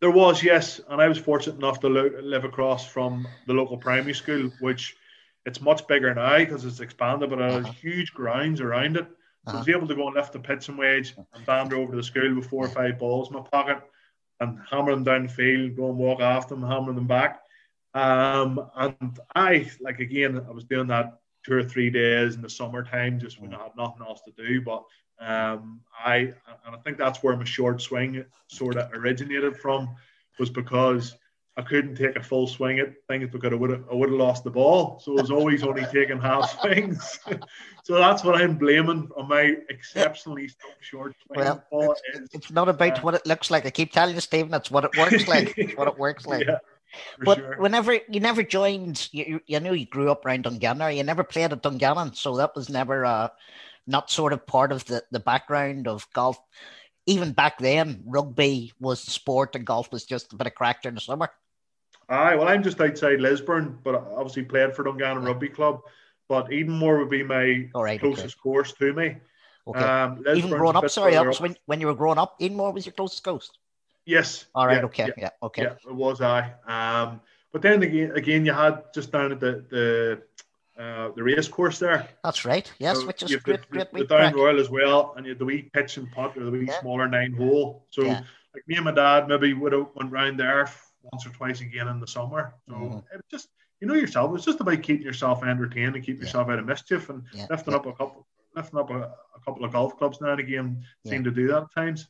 There 0.00 0.10
was, 0.10 0.42
yes, 0.42 0.80
and 0.88 1.00
I 1.00 1.08
was 1.08 1.18
fortunate 1.18 1.56
enough 1.56 1.80
to 1.80 1.88
lo- 1.88 2.20
live 2.22 2.44
across 2.44 2.86
from 2.86 3.26
the 3.46 3.52
local 3.52 3.76
primary 3.76 4.14
school, 4.14 4.50
which 4.60 4.96
it's 5.44 5.60
much 5.60 5.86
bigger 5.88 6.14
now 6.14 6.38
because 6.38 6.64
it's 6.64 6.80
expanded, 6.80 7.30
but 7.30 7.40
it 7.40 7.50
has 7.50 7.66
Uh-huh. 7.66 7.74
huge 7.80 8.12
grounds 8.12 8.60
around 8.60 8.96
it. 8.96 9.06
So 9.06 9.52
I 9.52 9.54
Uh-huh. 9.54 9.58
was 9.58 9.68
able 9.68 9.88
to 9.88 9.94
go 9.96 10.06
and 10.06 10.14
lift 10.14 10.32
the 10.32 10.38
pitch 10.40 10.68
and 10.68 10.78
wedge 10.78 11.14
and 11.34 11.46
dander 11.46 11.76
over 11.76 11.92
to 11.92 11.96
the 11.96 12.02
school 12.02 12.34
with 12.36 12.46
four 12.46 12.66
or 12.66 12.68
five 12.68 12.98
balls 12.98 13.28
in 13.30 13.34
my 13.36 13.42
pocket 13.42 13.82
and 14.40 14.60
hammer 14.70 14.92
them 14.92 15.02
down 15.04 15.24
the 15.24 15.32
field, 15.32 15.74
go 15.74 15.88
and 15.88 15.98
walk 15.98 16.20
after 16.20 16.54
them, 16.54 16.62
hammer 16.64 16.92
them 16.92 17.06
back. 17.08 17.42
Um, 17.94 18.70
and 18.76 19.18
I, 19.34 19.68
like, 19.80 19.98
again, 19.98 20.36
I 20.46 20.50
was 20.52 20.64
doing 20.64 20.86
that 20.88 21.18
two 21.44 21.54
or 21.54 21.64
three 21.64 21.90
days 21.90 22.34
in 22.34 22.42
the 22.42 22.50
summertime 22.50 23.18
just 23.18 23.40
when 23.40 23.54
I 23.54 23.62
had 23.62 23.76
nothing 23.76 24.02
else 24.06 24.20
to 24.22 24.32
do. 24.32 24.60
But 24.60 24.84
um, 25.20 25.80
I, 26.04 26.16
and 26.16 26.74
I 26.74 26.78
think 26.84 26.98
that's 26.98 27.22
where 27.22 27.36
my 27.36 27.44
short 27.44 27.80
swing 27.80 28.24
sort 28.48 28.76
of 28.76 28.92
originated 28.92 29.56
from, 29.56 29.94
was 30.38 30.50
because 30.50 31.16
I 31.58 31.62
couldn't 31.62 31.96
take 31.96 32.14
a 32.14 32.22
full 32.22 32.46
swing 32.46 32.78
at 32.78 32.94
things 33.08 33.30
because 33.32 33.52
I 33.52 33.56
would 33.56 33.70
have 33.70 33.84
I 33.90 33.94
would 33.94 34.10
have 34.10 34.18
lost 34.18 34.44
the 34.44 34.50
ball. 34.50 35.00
So 35.04 35.18
I 35.18 35.22
was 35.22 35.32
always 35.32 35.64
only 35.64 35.84
taking 35.92 36.20
half 36.20 36.60
swings. 36.60 37.18
so 37.82 37.96
that's 37.96 38.22
what 38.22 38.40
I'm 38.40 38.56
blaming 38.56 39.10
on 39.16 39.28
my 39.28 39.56
exceptionally 39.68 40.50
short 40.80 41.16
swing. 41.26 41.40
Well, 41.40 41.64
ball 41.68 41.96
it's, 42.14 42.32
it's 42.32 42.50
not 42.52 42.68
about 42.68 42.98
uh, 42.98 43.02
what 43.02 43.14
it 43.14 43.26
looks 43.26 43.50
like. 43.50 43.66
I 43.66 43.70
keep 43.70 43.90
telling 43.90 44.14
you, 44.14 44.20
Stephen, 44.20 44.54
it's 44.54 44.70
what 44.70 44.84
it 44.84 44.96
works 44.96 45.26
like. 45.26 45.54
It's 45.58 45.76
what 45.76 45.88
it 45.88 45.98
works 45.98 46.26
like. 46.26 46.46
yeah, 46.48 46.58
for 47.18 47.24
But 47.24 47.38
sure. 47.38 47.56
whenever 47.58 47.92
you 47.92 48.20
never 48.20 48.42
joined, 48.42 49.08
you, 49.12 49.40
you 49.46 49.60
know 49.60 49.72
you 49.72 49.86
grew 49.86 50.10
up 50.10 50.24
around 50.24 50.42
Dungannon. 50.44 50.96
You 50.96 51.02
never 51.02 51.24
played 51.24 51.52
at 51.52 51.62
Dungannon, 51.62 52.14
so 52.14 52.36
that 52.36 52.54
was 52.54 52.68
never 52.68 53.04
uh, 53.04 53.28
not 53.86 54.10
sort 54.10 54.32
of 54.32 54.46
part 54.46 54.72
of 54.72 54.84
the, 54.86 55.02
the 55.10 55.20
background 55.20 55.88
of 55.88 56.06
golf. 56.12 56.38
Even 57.06 57.32
back 57.32 57.58
then, 57.58 58.02
rugby 58.06 58.72
was 58.80 59.04
the 59.04 59.10
sport, 59.10 59.54
and 59.54 59.66
golf 59.66 59.90
was 59.92 60.04
just 60.04 60.32
a 60.32 60.36
bit 60.36 60.46
of 60.46 60.54
crack 60.54 60.82
during 60.82 60.94
the 60.94 61.00
summer. 61.00 61.30
Aye, 62.08 62.36
well, 62.36 62.48
I'm 62.48 62.62
just 62.62 62.80
outside 62.80 63.20
Lisburn, 63.20 63.78
but 63.82 63.94
I 63.94 63.98
obviously 63.98 64.44
played 64.44 64.74
for 64.74 64.82
Dungannon 64.82 65.24
Rugby 65.24 65.48
Club. 65.48 65.80
But 66.28 66.48
Edenmore 66.50 66.98
would 66.98 67.10
be 67.10 67.22
my 67.22 67.68
right, 67.74 67.98
okay. 67.98 67.98
closest 67.98 68.40
course 68.40 68.72
to 68.74 68.92
me. 68.92 69.16
Okay. 69.66 69.78
Um, 69.78 70.24
Even 70.34 70.50
growing 70.50 70.76
up, 70.76 70.88
sorry, 70.90 71.16
up. 71.16 71.40
when, 71.40 71.56
when 71.66 71.80
you 71.80 71.86
were 71.86 71.94
growing 71.94 72.18
up. 72.18 72.38
Edenmore 72.40 72.72
was 72.72 72.86
your 72.86 72.92
closest 72.92 73.24
coast. 73.24 73.58
Yes. 74.08 74.46
All 74.54 74.66
right, 74.66 74.78
yeah, 74.78 74.84
okay, 74.86 75.06
yeah. 75.08 75.12
yeah, 75.18 75.30
okay. 75.42 75.62
Yeah, 75.64 75.74
it 75.86 75.94
was 75.94 76.22
I. 76.22 76.54
Um, 76.66 77.20
but 77.52 77.60
then 77.60 77.82
again, 77.82 78.12
again, 78.12 78.46
you 78.46 78.54
had 78.54 78.82
just 78.94 79.12
down 79.12 79.32
at 79.32 79.38
the 79.38 79.64
the 79.68 80.82
uh, 80.82 81.10
the 81.14 81.22
race 81.22 81.46
course 81.46 81.78
there. 81.78 82.08
That's 82.24 82.46
right. 82.46 82.72
Yes, 82.78 83.00
So 83.00 83.06
which 83.06 83.22
is 83.22 83.36
great, 83.36 83.60
the, 83.60 83.66
great 83.68 83.92
the, 83.92 83.98
the 83.98 84.04
Down. 84.04 84.32
Royal 84.32 84.60
as 84.60 84.70
well, 84.70 85.12
and 85.16 85.26
you 85.26 85.32
had 85.32 85.38
the 85.38 85.44
wee 85.44 85.68
pitch 85.74 85.98
and 85.98 86.10
putt 86.10 86.38
or 86.38 86.44
the 86.44 86.50
wee 86.50 86.66
Yeah. 86.66 86.80
smaller 86.80 87.06
nine 87.06 87.34
hole. 87.34 87.86
So 87.90 88.02
Yeah. 88.02 88.22
like 88.54 88.66
me 88.66 88.76
and 88.76 88.86
my 88.86 88.92
dad 88.92 89.28
maybe 89.28 89.52
would 89.52 89.72
have 89.72 89.88
went 89.94 90.10
round 90.10 90.40
there 90.40 90.70
once 91.02 91.26
or 91.26 91.30
twice 91.30 91.60
again 91.60 91.88
in 91.88 92.00
the 92.00 92.06
summer. 92.06 92.54
So 92.66 92.74
mm-hmm. 92.74 92.98
it 93.14 93.24
just 93.30 93.48
you 93.80 93.88
know 93.88 93.94
yourself. 93.94 94.34
It's 94.34 94.46
just 94.46 94.60
about 94.60 94.82
keeping 94.82 95.04
yourself 95.04 95.42
entertained 95.42 95.96
and 95.96 96.04
keep 96.04 96.18
yourself 96.18 96.48
out 96.48 96.58
of 96.58 96.64
mischief 96.64 97.10
and 97.10 97.24
yeah. 97.34 97.46
lifting 97.50 97.72
yeah. 97.72 97.80
up 97.80 97.86
a 97.86 97.92
couple 97.92 98.26
lifting 98.56 98.78
up 98.78 98.88
a, 98.88 99.00
a, 99.36 99.40
couple 99.44 99.64
of 99.66 99.72
golf 99.72 99.98
clubs 99.98 100.20
now 100.22 100.30
and 100.30 100.40
again 100.40 100.82
seem 101.06 101.22
to 101.24 101.30
do 101.30 101.48
that 101.48 101.64
at 101.64 101.74
times. 101.74 102.08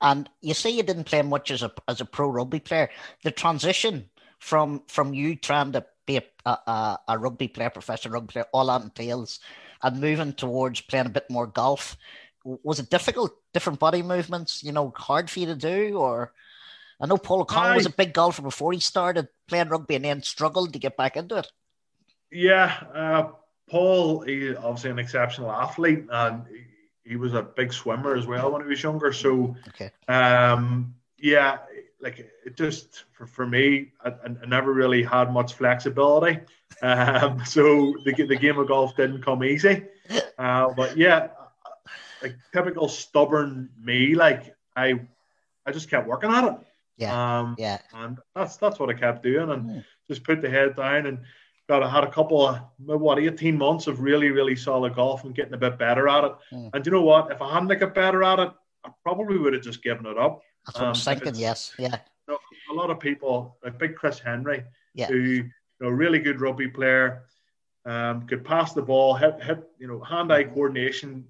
And 0.00 0.28
you 0.40 0.54
say 0.54 0.70
you 0.70 0.82
didn't 0.82 1.04
play 1.04 1.22
much 1.22 1.50
as 1.50 1.62
a 1.62 1.72
as 1.88 2.00
a 2.00 2.04
pro 2.04 2.28
rugby 2.28 2.60
player. 2.60 2.90
The 3.22 3.30
transition 3.30 4.10
from 4.38 4.82
from 4.88 5.14
you 5.14 5.36
trying 5.36 5.72
to 5.72 5.84
be 6.06 6.18
a, 6.18 6.50
a, 6.50 6.98
a 7.08 7.18
rugby 7.18 7.48
player, 7.48 7.70
professional 7.70 8.14
rugby 8.14 8.32
player, 8.32 8.46
all 8.52 8.66
that 8.66 8.82
entails, 8.82 9.40
and 9.82 10.00
moving 10.00 10.32
towards 10.32 10.80
playing 10.80 11.06
a 11.06 11.10
bit 11.10 11.28
more 11.28 11.46
golf. 11.46 11.96
Was 12.44 12.78
it 12.78 12.90
difficult? 12.90 13.32
Different 13.52 13.80
body 13.80 14.02
movements, 14.02 14.62
you 14.62 14.70
know, 14.70 14.92
hard 14.96 15.28
for 15.28 15.40
you 15.40 15.46
to 15.46 15.56
do, 15.56 15.98
or 15.98 16.32
I 17.00 17.06
know 17.06 17.16
Paul 17.16 17.40
O'Connor 17.40 17.74
was 17.74 17.86
a 17.86 17.90
big 17.90 18.12
golfer 18.12 18.42
before 18.42 18.72
he 18.72 18.78
started 18.78 19.28
playing 19.48 19.68
rugby 19.68 19.96
and 19.96 20.04
then 20.04 20.22
struggled 20.22 20.72
to 20.72 20.78
get 20.78 20.96
back 20.96 21.16
into 21.16 21.38
it. 21.38 21.50
Yeah, 22.30 22.72
uh, 22.94 23.30
Paul, 23.68 24.20
he 24.20 24.54
obviously 24.54 24.90
an 24.90 24.98
exceptional 24.98 25.50
athlete, 25.50 26.06
and 26.10 26.44
he, 27.06 27.16
was 27.16 27.34
a 27.34 27.42
big 27.42 27.72
swimmer 27.72 28.14
as 28.14 28.26
well 28.26 28.52
when 28.52 28.62
he 28.62 28.68
was 28.68 28.82
younger. 28.82 29.12
So, 29.12 29.56
okay. 29.68 29.90
um, 30.08 30.94
yeah, 31.18 31.58
like 32.00 32.18
it 32.18 32.56
just 32.56 33.04
for, 33.12 33.26
for 33.26 33.46
me, 33.46 33.92
I, 34.04 34.12
I 34.24 34.46
never 34.46 34.72
really 34.72 35.02
had 35.02 35.32
much 35.32 35.54
flexibility. 35.54 36.40
Um, 36.82 37.44
so 37.46 37.94
the 38.04 38.12
the 38.12 38.36
game 38.36 38.58
of 38.58 38.68
golf 38.68 38.96
didn't 38.96 39.22
come 39.22 39.44
easy. 39.44 39.84
Uh, 40.38 40.72
but 40.74 40.96
yeah, 40.96 41.28
like 42.22 42.36
typical 42.52 42.88
stubborn 42.88 43.70
me, 43.80 44.14
like 44.14 44.54
I 44.74 45.00
I 45.64 45.72
just 45.72 45.90
kept 45.90 46.06
working 46.06 46.30
at 46.30 46.44
it. 46.44 46.58
Yeah. 46.96 47.38
Um, 47.40 47.56
yeah. 47.58 47.78
And 47.94 48.18
that's 48.34 48.56
that's 48.56 48.78
what 48.78 48.90
I 48.90 48.94
kept 48.94 49.22
doing, 49.22 49.50
and 49.50 49.70
mm. 49.70 49.84
just 50.08 50.24
put 50.24 50.40
the 50.40 50.50
head 50.50 50.76
down 50.76 51.06
and 51.06 51.18
got 51.68 51.82
I 51.82 51.90
had 51.90 52.04
a 52.04 52.10
couple 52.10 52.46
of 52.46 52.60
what 52.78 53.18
eighteen 53.18 53.58
months 53.58 53.86
of 53.86 54.00
really 54.00 54.30
really 54.30 54.56
solid 54.56 54.94
golf 54.94 55.24
and 55.24 55.34
getting 55.34 55.54
a 55.54 55.58
bit 55.58 55.78
better 55.78 56.08
at 56.08 56.24
it. 56.24 56.32
Mm. 56.52 56.70
And 56.74 56.86
you 56.86 56.92
know 56.92 57.02
what? 57.02 57.30
If 57.30 57.42
I 57.42 57.52
hadn't 57.52 57.78
got 57.78 57.94
better 57.94 58.22
at 58.22 58.38
it, 58.38 58.50
I 58.84 58.90
probably 59.02 59.38
would 59.38 59.52
have 59.52 59.62
just 59.62 59.82
given 59.82 60.06
it 60.06 60.16
up. 60.16 60.42
That's 60.66 60.78
what 60.78 60.84
um, 60.84 60.94
I'm 60.94 60.94
thinking. 60.94 61.34
Yes. 61.34 61.72
Yeah. 61.78 61.96
You 62.28 62.34
know, 62.34 62.38
a 62.70 62.74
lot 62.74 62.90
of 62.90 63.00
people, 63.00 63.56
like 63.64 63.78
big 63.78 63.96
Chris 63.96 64.18
Henry, 64.18 64.64
yeah. 64.94 65.06
who 65.06 65.16
you 65.16 65.50
know, 65.80 65.88
really 65.88 66.18
good 66.18 66.40
rugby 66.40 66.68
player, 66.68 67.24
um, 67.84 68.26
could 68.26 68.44
pass 68.44 68.72
the 68.72 68.82
ball, 68.82 69.14
hit, 69.14 69.42
hit 69.42 69.62
you 69.78 69.86
know, 69.86 70.00
hand-eye 70.00 70.44
coordination, 70.44 71.24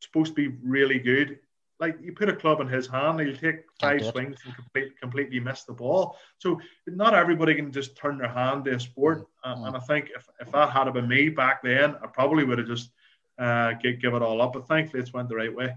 supposed 0.00 0.34
to 0.36 0.50
be 0.50 0.56
really 0.62 0.98
good 0.98 1.38
like 1.78 1.96
you 2.00 2.12
put 2.12 2.28
a 2.28 2.36
club 2.36 2.60
in 2.60 2.68
his 2.68 2.86
hand, 2.86 3.20
he'll 3.20 3.36
take 3.36 3.64
five 3.80 4.04
swings 4.04 4.38
and 4.44 4.54
complete, 4.54 4.98
completely 5.00 5.40
miss 5.40 5.64
the 5.64 5.72
ball. 5.72 6.16
So 6.38 6.60
not 6.86 7.14
everybody 7.14 7.54
can 7.54 7.70
just 7.70 7.96
turn 7.96 8.18
their 8.18 8.28
hand 8.28 8.64
to 8.64 8.74
a 8.74 8.80
sport. 8.80 9.26
Mm-hmm. 9.44 9.64
And 9.64 9.76
I 9.76 9.80
think 9.80 10.10
if, 10.14 10.26
if 10.40 10.50
that 10.52 10.70
had 10.70 10.92
been 10.92 11.08
me 11.08 11.28
back 11.28 11.62
then, 11.62 11.96
I 12.02 12.06
probably 12.06 12.44
would 12.44 12.58
have 12.58 12.66
just 12.66 12.90
uh, 13.38 13.72
give, 13.74 14.00
give 14.00 14.14
it 14.14 14.22
all 14.22 14.40
up. 14.40 14.54
But 14.54 14.68
thankfully, 14.68 15.02
it's 15.02 15.12
went 15.12 15.28
the 15.28 15.36
right 15.36 15.54
way. 15.54 15.74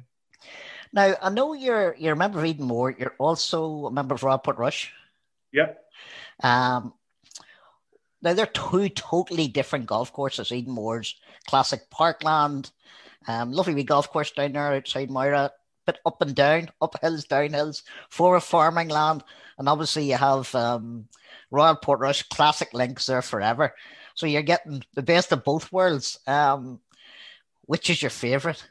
Now 0.94 1.15
I 1.22 1.29
know 1.29 1.53
you're 1.53 1.96
you're 2.00 2.13
a 2.13 2.18
member 2.18 2.39
of 2.39 2.46
Edenmore. 2.46 2.98
You're 2.98 3.15
also 3.20 3.88
a 3.88 3.91
member 3.91 4.15
of 4.15 4.24
Royal 4.24 4.41
Rush. 4.58 4.91
Yep. 5.51 5.84
Um, 6.41 6.94
now 8.22 8.34
they're 8.34 8.46
two 8.48 8.89
totally 8.89 9.48
different 9.48 9.86
golf 9.86 10.12
courses. 10.12 10.50
Edenmore's 10.50 11.15
classic 11.48 11.89
parkland, 11.89 12.72
um, 13.27 13.51
lovely 13.51 13.74
wee 13.74 13.84
golf 13.84 14.10
course 14.10 14.32
down 14.32 14.53
there 14.53 14.74
outside 14.74 15.10
Moira 15.10 15.51
bit 15.89 16.01
up 16.05 16.22
and 16.22 16.36
down, 16.36 16.69
up 16.81 17.00
hills, 17.01 17.25
down 17.25 17.50
hills, 17.50 17.84
for 18.10 18.36
a 18.36 18.41
farming 18.41 18.89
land. 18.89 19.24
And 19.58 19.67
obviously, 19.67 20.05
you 20.10 20.17
have 20.17 20.53
um, 20.53 21.08
Royal 21.51 21.75
Portrush 21.75 22.27
classic 22.29 22.74
links 22.74 23.08
there 23.08 23.22
forever. 23.22 23.74
So 24.13 24.27
you're 24.27 24.41
getting 24.41 24.84
the 24.93 25.01
best 25.01 25.31
of 25.31 25.43
both 25.43 25.72
worlds. 25.72 26.19
Um, 26.27 26.79
which 27.65 27.89
is 27.89 28.01
your 28.01 28.10
favorite? 28.10 28.63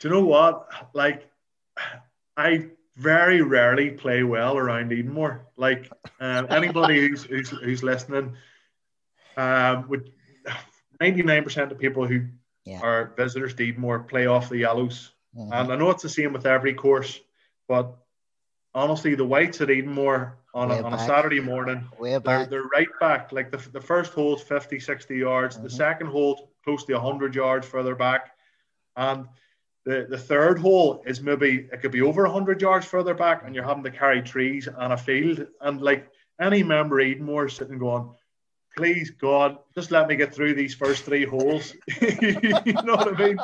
Do 0.00 0.08
you 0.08 0.14
know 0.14 0.24
what? 0.24 0.68
Like, 0.94 1.28
I 2.36 2.66
very 2.96 3.42
rarely 3.42 3.90
play 3.90 4.22
well 4.22 4.56
around 4.56 4.90
Edenmore. 4.90 5.40
Like, 5.56 5.90
uh, 6.20 6.44
anybody 6.50 7.00
who's, 7.08 7.24
who's, 7.24 7.50
who's 7.50 7.82
listening, 7.82 8.36
um, 9.36 9.88
would 9.88 10.12
99% 11.00 11.70
of 11.70 11.78
people 11.78 12.06
who 12.06 12.26
yeah. 12.68 12.80
our 12.80 13.12
visitors 13.16 13.58
need 13.58 13.78
more 13.78 14.00
play 14.00 14.26
off 14.26 14.48
the 14.48 14.58
yellows. 14.58 15.12
Mm-hmm. 15.36 15.52
And 15.52 15.72
I 15.72 15.76
know 15.76 15.90
it's 15.90 16.02
the 16.02 16.08
same 16.08 16.32
with 16.32 16.46
every 16.46 16.74
course, 16.74 17.20
but 17.66 17.96
honestly, 18.74 19.14
the 19.14 19.24
whites 19.24 19.60
at 19.60 19.68
Edenmore 19.68 20.32
on, 20.54 20.70
a, 20.70 20.82
on 20.82 20.92
a 20.92 20.98
Saturday 20.98 21.40
morning, 21.40 21.86
they're, 22.00 22.46
they're, 22.46 22.64
right 22.64 22.88
back. 23.00 23.32
Like 23.32 23.50
the, 23.50 23.58
the 23.70 23.80
first 23.80 24.12
hole's 24.12 24.42
50, 24.42 24.80
60 24.80 25.16
yards. 25.16 25.56
Mm-hmm. 25.56 25.64
The 25.64 25.70
second 25.70 26.06
hole 26.08 26.50
close 26.64 26.84
to 26.84 26.94
100 26.94 27.34
yards 27.34 27.66
further 27.66 27.94
back. 27.94 28.30
And 28.96 29.26
the, 29.84 30.06
the 30.08 30.18
third 30.18 30.58
hole 30.58 31.02
is 31.06 31.20
maybe, 31.20 31.68
it 31.72 31.80
could 31.80 31.92
be 31.92 32.02
over 32.02 32.24
100 32.24 32.60
yards 32.60 32.86
further 32.86 33.14
back, 33.14 33.42
and 33.44 33.54
you're 33.54 33.64
having 33.64 33.84
to 33.84 33.90
carry 33.90 34.22
trees 34.22 34.68
and 34.68 34.92
a 34.92 34.96
field. 34.96 35.46
And 35.60 35.80
like 35.80 36.10
any 36.40 36.62
member 36.62 36.96
Edenmore 36.96 37.50
sitting 37.50 37.78
going, 37.78 38.10
please 38.76 39.10
God, 39.10 39.58
just 39.74 39.90
let 39.90 40.08
me 40.08 40.16
get 40.16 40.34
through 40.34 40.54
these 40.54 40.74
first 40.74 41.04
three 41.04 41.24
holes. 41.24 41.74
you 42.00 42.74
know 42.84 42.94
what 42.94 43.14
I 43.14 43.26
mean? 43.26 43.36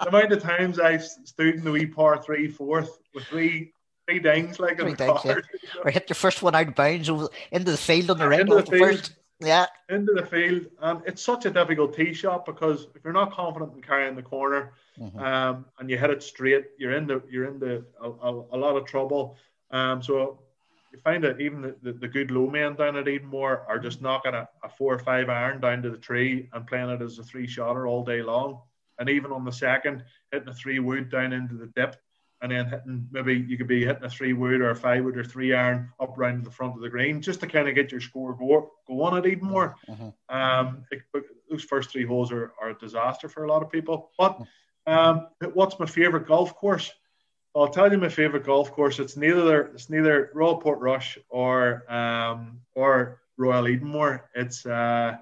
The 0.00 0.08
amount 0.08 0.32
of 0.32 0.42
times 0.42 0.78
I've 0.78 1.04
stood 1.04 1.54
in 1.54 1.64
the 1.64 1.70
wee 1.70 1.86
par 1.86 2.22
three 2.22 2.48
fourth 2.48 2.98
with 3.14 3.24
three 3.24 3.72
three 4.06 4.18
dings 4.18 4.60
like 4.60 4.78
three 4.78 4.94
dings, 4.94 5.20
yeah. 5.24 5.40
or 5.84 5.90
hit 5.90 6.08
your 6.08 6.14
first 6.14 6.42
one 6.42 6.54
out 6.54 6.68
of 6.68 6.74
bounds 6.74 7.10
over 7.10 7.28
into 7.50 7.70
the 7.70 7.76
field 7.76 8.10
on 8.10 8.18
the 8.18 8.28
ring. 8.28 8.40
Into 8.40 8.56
the 8.56 8.62
field, 8.62 8.80
first, 8.80 9.12
yeah, 9.40 9.66
into 9.88 10.12
the 10.12 10.24
field, 10.24 10.66
and 10.80 11.02
it's 11.06 11.22
such 11.22 11.44
a 11.44 11.50
difficult 11.50 11.94
tee 11.94 12.14
shot 12.14 12.46
because 12.46 12.88
if 12.94 13.04
you're 13.04 13.12
not 13.12 13.32
confident 13.32 13.74
in 13.74 13.82
carrying 13.82 14.16
the 14.16 14.22
corner, 14.22 14.72
mm-hmm. 14.98 15.18
um, 15.18 15.66
and 15.78 15.90
you 15.90 15.98
hit 15.98 16.10
it 16.10 16.22
straight, 16.22 16.66
you're 16.78 16.94
in 16.94 17.06
the 17.06 17.22
you're 17.28 17.44
in 17.44 17.58
the 17.58 17.84
a, 18.00 18.10
a, 18.10 18.44
a 18.52 18.56
lot 18.56 18.76
of 18.76 18.86
trouble. 18.86 19.36
Um, 19.70 20.02
so 20.02 20.38
you 20.96 21.02
find 21.02 21.22
that 21.24 21.40
even 21.40 21.60
the, 21.62 21.76
the, 21.82 21.92
the, 21.92 22.08
good 22.08 22.30
low 22.30 22.48
men 22.48 22.74
down 22.74 22.96
at 22.96 23.06
Edenmore 23.06 23.64
are 23.68 23.78
just 23.78 24.02
knocking 24.02 24.34
a, 24.34 24.48
a, 24.64 24.68
four 24.68 24.94
or 24.94 24.98
five 24.98 25.28
iron 25.28 25.60
down 25.60 25.82
to 25.82 25.90
the 25.90 25.98
tree 25.98 26.48
and 26.52 26.66
playing 26.66 26.90
it 26.90 27.02
as 27.02 27.18
a 27.18 27.22
three 27.22 27.46
shotter 27.46 27.86
all 27.86 28.04
day 28.04 28.22
long. 28.22 28.60
And 28.98 29.10
even 29.10 29.30
on 29.30 29.44
the 29.44 29.52
second, 29.52 30.04
hitting 30.32 30.48
a 30.48 30.54
three 30.54 30.78
wood 30.78 31.10
down 31.10 31.32
into 31.32 31.54
the 31.54 31.66
dip 31.66 31.96
and 32.42 32.52
then 32.52 32.66
hitting 32.66 33.08
maybe 33.10 33.34
you 33.34 33.56
could 33.56 33.68
be 33.68 33.84
hitting 33.84 34.04
a 34.04 34.10
three 34.10 34.32
wood 34.32 34.60
or 34.60 34.70
a 34.70 34.76
five 34.76 35.04
wood 35.04 35.16
or 35.16 35.24
three 35.24 35.54
iron 35.54 35.90
up 36.00 36.14
round 36.16 36.44
the 36.44 36.50
front 36.50 36.74
of 36.74 36.80
the 36.80 36.88
green 36.88 37.20
just 37.20 37.40
to 37.40 37.46
kind 37.46 37.68
of 37.68 37.74
get 37.74 37.90
your 37.90 38.00
score 38.00 38.34
go, 38.34 38.70
go 38.86 39.02
on 39.02 39.16
at 39.16 39.24
Edenmore. 39.24 39.74
Mm-hmm. 39.88 40.34
Um, 40.34 40.84
it, 40.90 41.02
those 41.50 41.64
first 41.64 41.90
three 41.90 42.04
holes 42.04 42.32
are, 42.32 42.52
are 42.60 42.70
a 42.70 42.78
disaster 42.78 43.28
for 43.28 43.44
a 43.44 43.48
lot 43.48 43.62
of 43.62 43.70
people. 43.70 44.10
But 44.18 44.40
um, 44.86 45.28
what's 45.52 45.78
my 45.78 45.86
favourite 45.86 46.26
golf 46.26 46.54
course? 46.54 46.90
I'll 47.56 47.68
tell 47.68 47.90
you 47.90 47.98
my 47.98 48.08
favorite 48.08 48.44
golf 48.44 48.70
course. 48.70 48.98
It's 48.98 49.16
neither 49.16 49.66
it's 49.66 49.88
neither 49.88 50.30
Royal 50.34 50.60
Portrush 50.60 51.18
or 51.28 51.90
um, 51.92 52.60
or 52.74 53.22
Royal 53.36 53.64
Edenmore. 53.64 54.22
It's 54.34 54.66
uh, 54.66 55.16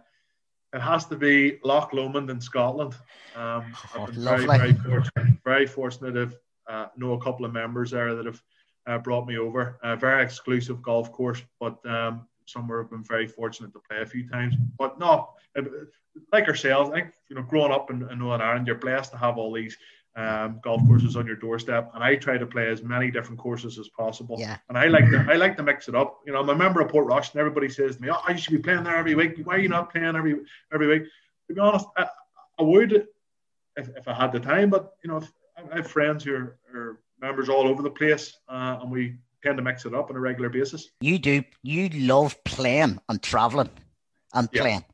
it 0.73 0.81
has 0.81 1.07
to 1.07 1.17
be 1.17 1.59
Loch 1.63 1.93
Lomond 1.93 2.31
in 2.31 2.41
Scotland. 2.41 2.95
Um, 3.37 3.75
I've 3.95 4.13
been 4.13 4.25
very 4.25 4.47
very 4.47 4.73
fortunate, 4.75 5.39
very 5.45 5.67
fortunate 5.67 6.13
to 6.13 6.37
uh, 6.69 6.89
know 6.97 7.13
a 7.13 7.21
couple 7.21 7.47
of 7.47 7.53
members 7.53 7.93
there 7.93 8.15
that 8.17 8.27
have 8.27 8.43
uh, 8.87 8.99
brought 8.99 9.27
me 9.27 9.39
over. 9.39 9.79
A 9.85 9.97
very 9.97 10.25
exclusive 10.25 10.83
golf 10.83 11.13
course, 11.13 11.41
but 11.61 11.79
um, 11.87 12.27
somewhere 12.47 12.81
I've 12.81 12.91
been 12.91 13.05
very 13.05 13.29
fortunate 13.29 13.73
to 13.75 13.81
play 13.89 14.03
a 14.03 14.07
few 14.07 14.29
times. 14.29 14.55
But 14.77 14.99
no, 14.99 15.31
like 16.33 16.49
ourselves, 16.49 16.91
I 16.91 16.95
think 16.95 17.15
you 17.29 17.37
know, 17.37 17.43
growing 17.43 17.73
up 17.73 17.91
in, 17.91 18.09
in 18.11 18.19
Northern 18.19 18.47
Ireland, 18.47 18.67
you're 18.67 18.77
blessed 18.77 19.13
to 19.13 19.19
have 19.19 19.39
all 19.39 19.53
these 19.53 19.77
um, 20.17 20.61
golf 20.63 20.87
courses 20.87 21.17
on 21.17 21.27
your 21.27 21.37
doorstep, 21.37 21.91
and 21.95 22.05
I 22.05 22.15
try 22.15 22.39
to 22.39 22.47
play 22.47 22.69
as 22.69 22.83
many 22.83 23.11
different 23.11 23.39
courses 23.39 23.79
as 23.79 23.89
possible. 23.89 24.37
Yeah. 24.39 24.59
And 24.69 24.79
I 24.79 24.87
like 24.87 25.11
to 25.11 25.27
I 25.29 25.35
like 25.35 25.57
to 25.57 25.63
mix 25.63 25.89
it 25.89 25.95
up. 25.95 26.21
You 26.27 26.33
know, 26.33 26.41
I'm 26.41 26.49
a 26.49 26.55
member 26.55 26.81
of 26.81 26.91
Portrush, 26.91 27.33
and 27.33 27.41
everybody 27.41 27.69
says 27.69 27.97
to 27.97 28.03
me, 28.03 28.11
"Oh, 28.11 28.21
I 28.27 28.37
should 28.37 28.53
be 28.53 28.59
playing 28.59 28.85
there 28.85 28.97
every 28.97 29.15
week. 29.15 29.41
Why 29.45 29.57
are 29.57 29.59
you 29.59 29.69
not 29.69 29.91
playing 29.91 30.15
every 30.17 30.37
every 30.73 30.87
week?" 30.87 31.05
To 31.49 31.55
be 31.55 31.61
honest, 31.61 31.87
I, 31.97 32.07
I 32.59 32.63
would 32.63 33.07
if, 33.77 33.89
if 33.97 34.09
I 34.09 34.15
had 34.15 34.33
the 34.33 34.41
time, 34.41 34.71
but 34.71 34.95
you 35.03 35.11
know, 35.11 35.21
I 35.73 35.77
have 35.77 35.91
friends 35.91 36.25
who 36.25 36.35
are, 36.35 36.59
are 36.75 37.01
members 37.21 37.49
all 37.49 37.67
over 37.67 37.83
the 37.83 37.91
place, 37.91 38.37
uh, 38.49 38.79
and 38.81 38.91
we 38.91 39.17
tend 39.43 39.57
to 39.57 39.63
mix 39.63 39.85
it 39.85 39.95
up 39.95 40.11
on 40.11 40.17
a 40.17 40.21
regular 40.21 40.49
basis. 40.49 40.91
You 41.01 41.19
do. 41.19 41.43
You 41.63 41.89
love 41.89 42.43
playing 42.45 42.99
and 43.09 43.23
traveling 43.23 43.71
and 44.33 44.51
playing. 44.51 44.85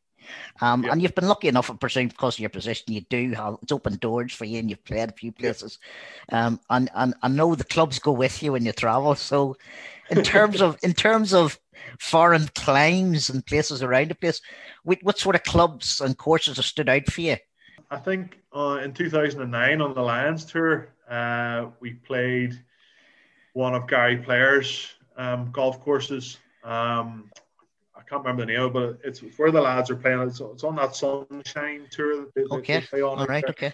Um, 0.60 0.84
And 0.84 1.00
you've 1.00 1.14
been 1.14 1.28
lucky 1.28 1.48
enough, 1.48 1.70
I 1.70 1.74
presume, 1.74 2.08
because 2.08 2.36
of 2.36 2.40
your 2.40 2.50
position, 2.50 2.92
you 2.92 3.02
do 3.02 3.32
have 3.32 3.56
it's 3.62 3.72
open 3.72 3.96
doors 3.96 4.32
for 4.32 4.44
you, 4.44 4.58
and 4.58 4.68
you've 4.70 4.84
played 4.84 5.08
a 5.08 5.12
few 5.12 5.32
places. 5.32 5.78
Um, 6.30 6.60
and 6.68 6.90
and 6.94 7.14
I 7.22 7.28
know 7.28 7.54
the 7.54 7.64
clubs 7.64 7.98
go 7.98 8.12
with 8.12 8.42
you 8.42 8.52
when 8.52 8.64
you 8.64 8.72
travel. 8.72 9.14
So, 9.14 9.56
in 10.10 10.22
terms 10.34 10.60
of 10.60 10.78
in 10.82 10.92
terms 10.94 11.32
of 11.32 11.58
foreign 11.98 12.48
climes 12.54 13.30
and 13.30 13.44
places 13.46 13.82
around 13.82 14.08
the 14.08 14.14
place, 14.14 14.40
what, 14.84 14.98
what 15.02 15.18
sort 15.18 15.34
of 15.34 15.42
clubs 15.44 16.00
and 16.00 16.16
courses 16.16 16.56
have 16.56 16.64
stood 16.64 16.88
out 16.88 17.06
for 17.06 17.20
you? 17.20 17.36
I 17.90 17.96
think 17.96 18.38
uh, 18.54 18.80
in 18.82 18.92
2009 18.92 19.80
on 19.80 19.94
the 19.94 20.00
Lions 20.00 20.44
tour, 20.44 20.88
uh, 21.08 21.66
we 21.80 21.94
played 21.94 22.58
one 23.52 23.74
of 23.74 23.88
Gary 23.88 24.18
Player's 24.18 24.88
um, 25.16 25.50
golf 25.50 25.80
courses. 25.80 26.38
Um, 26.62 27.30
can't 28.10 28.24
remember 28.24 28.44
the 28.44 28.52
name, 28.52 28.72
but 28.72 28.98
it's 29.04 29.20
where 29.36 29.52
the 29.52 29.60
lads 29.60 29.88
are 29.88 29.96
playing. 29.96 30.20
It's, 30.22 30.40
it's 30.40 30.64
on 30.64 30.76
that 30.76 30.96
Sunshine 30.96 31.86
tour. 31.90 32.22
That 32.22 32.34
they, 32.34 32.42
okay. 32.56 32.80
They 32.80 32.86
play 32.86 33.02
on 33.02 33.20
All 33.20 33.26
right. 33.26 33.44
There. 33.44 33.50
Okay. 33.50 33.72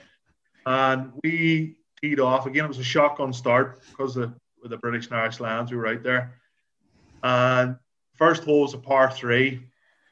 And 0.66 1.12
we 1.24 1.76
teed 2.02 2.20
off 2.20 2.44
again. 2.46 2.66
It 2.66 2.68
was 2.68 2.78
a 2.78 2.84
shotgun 2.84 3.32
start 3.32 3.80
because 3.90 4.16
of 4.18 4.34
with 4.60 4.70
the 4.70 4.76
British 4.76 5.06
and 5.06 5.16
Irish 5.16 5.40
Lions. 5.40 5.70
We 5.70 5.78
were 5.78 5.82
right 5.82 6.02
there. 6.02 6.34
And 7.22 7.76
first 8.14 8.44
hole 8.44 8.62
was 8.62 8.74
a 8.74 8.78
par 8.78 9.10
three, 9.10 9.62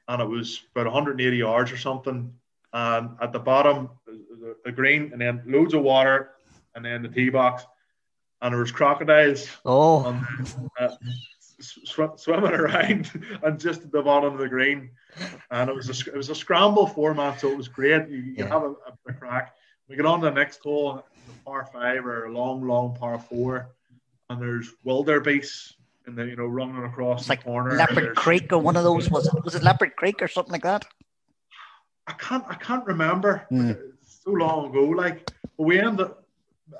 and 0.08 0.22
it 0.22 0.28
was 0.28 0.62
about 0.74 0.86
180 0.86 1.36
yards 1.36 1.70
or 1.70 1.76
something. 1.76 2.32
And 2.72 3.10
at 3.20 3.32
the 3.32 3.38
bottom, 3.38 3.90
the 4.64 4.72
green, 4.72 5.10
and 5.12 5.20
then 5.20 5.42
loads 5.46 5.74
of 5.74 5.82
water, 5.82 6.30
and 6.74 6.84
then 6.84 7.02
the 7.02 7.08
tee 7.08 7.28
box, 7.28 7.64
and 8.40 8.54
there 8.54 8.60
was 8.60 8.72
crocodiles. 8.72 9.48
Oh. 9.64 9.98
On, 9.98 10.26
uh, 10.80 10.96
sw- 11.60 12.16
swimming 12.16 12.52
around 12.52 13.10
and 13.42 13.58
just 13.58 13.82
at 13.82 13.92
the 13.92 14.02
bottom 14.02 14.32
of 14.32 14.38
the 14.38 14.48
green, 14.48 14.90
and 15.50 15.70
it 15.70 15.74
was 15.74 15.88
a 15.88 16.10
it 16.10 16.16
was 16.16 16.30
a 16.30 16.34
scramble 16.34 16.86
format, 16.86 17.40
so 17.40 17.50
it 17.50 17.56
was 17.56 17.68
great. 17.68 18.08
You, 18.08 18.16
you 18.16 18.34
yeah. 18.38 18.48
have 18.48 18.62
a, 18.62 18.74
a, 19.08 19.12
crack. 19.12 19.54
We 19.88 19.96
get 19.96 20.06
on 20.06 20.20
the 20.20 20.30
next 20.30 20.60
hole, 20.60 21.04
the 21.26 21.32
par 21.44 21.68
five 21.72 22.06
or 22.06 22.26
a 22.26 22.32
long, 22.32 22.66
long 22.66 22.96
par 22.96 23.18
four, 23.18 23.70
and 24.30 24.40
there's 24.40 24.72
wildebeest 24.84 25.76
and 26.06 26.16
then 26.16 26.28
you 26.28 26.36
know 26.36 26.46
running 26.46 26.84
across 26.84 27.20
it's 27.20 27.28
the 27.28 27.32
like 27.32 27.44
corner. 27.44 27.76
Leopard 27.76 28.16
Creek 28.16 28.52
or 28.52 28.58
one 28.58 28.76
of 28.76 28.84
those 28.84 29.10
was 29.10 29.26
it? 29.26 29.44
Was 29.44 29.54
it 29.54 29.62
Leopard 29.62 29.96
Creek 29.96 30.20
or 30.22 30.28
something 30.28 30.52
like 30.52 30.62
that? 30.62 30.84
I 32.06 32.12
can't 32.12 32.44
I 32.48 32.54
can't 32.54 32.84
remember. 32.86 33.46
Mm. 33.50 33.78
So 34.02 34.30
long 34.30 34.70
ago, 34.70 34.84
like 34.84 35.30
we 35.56 35.80
ended. 35.80 36.08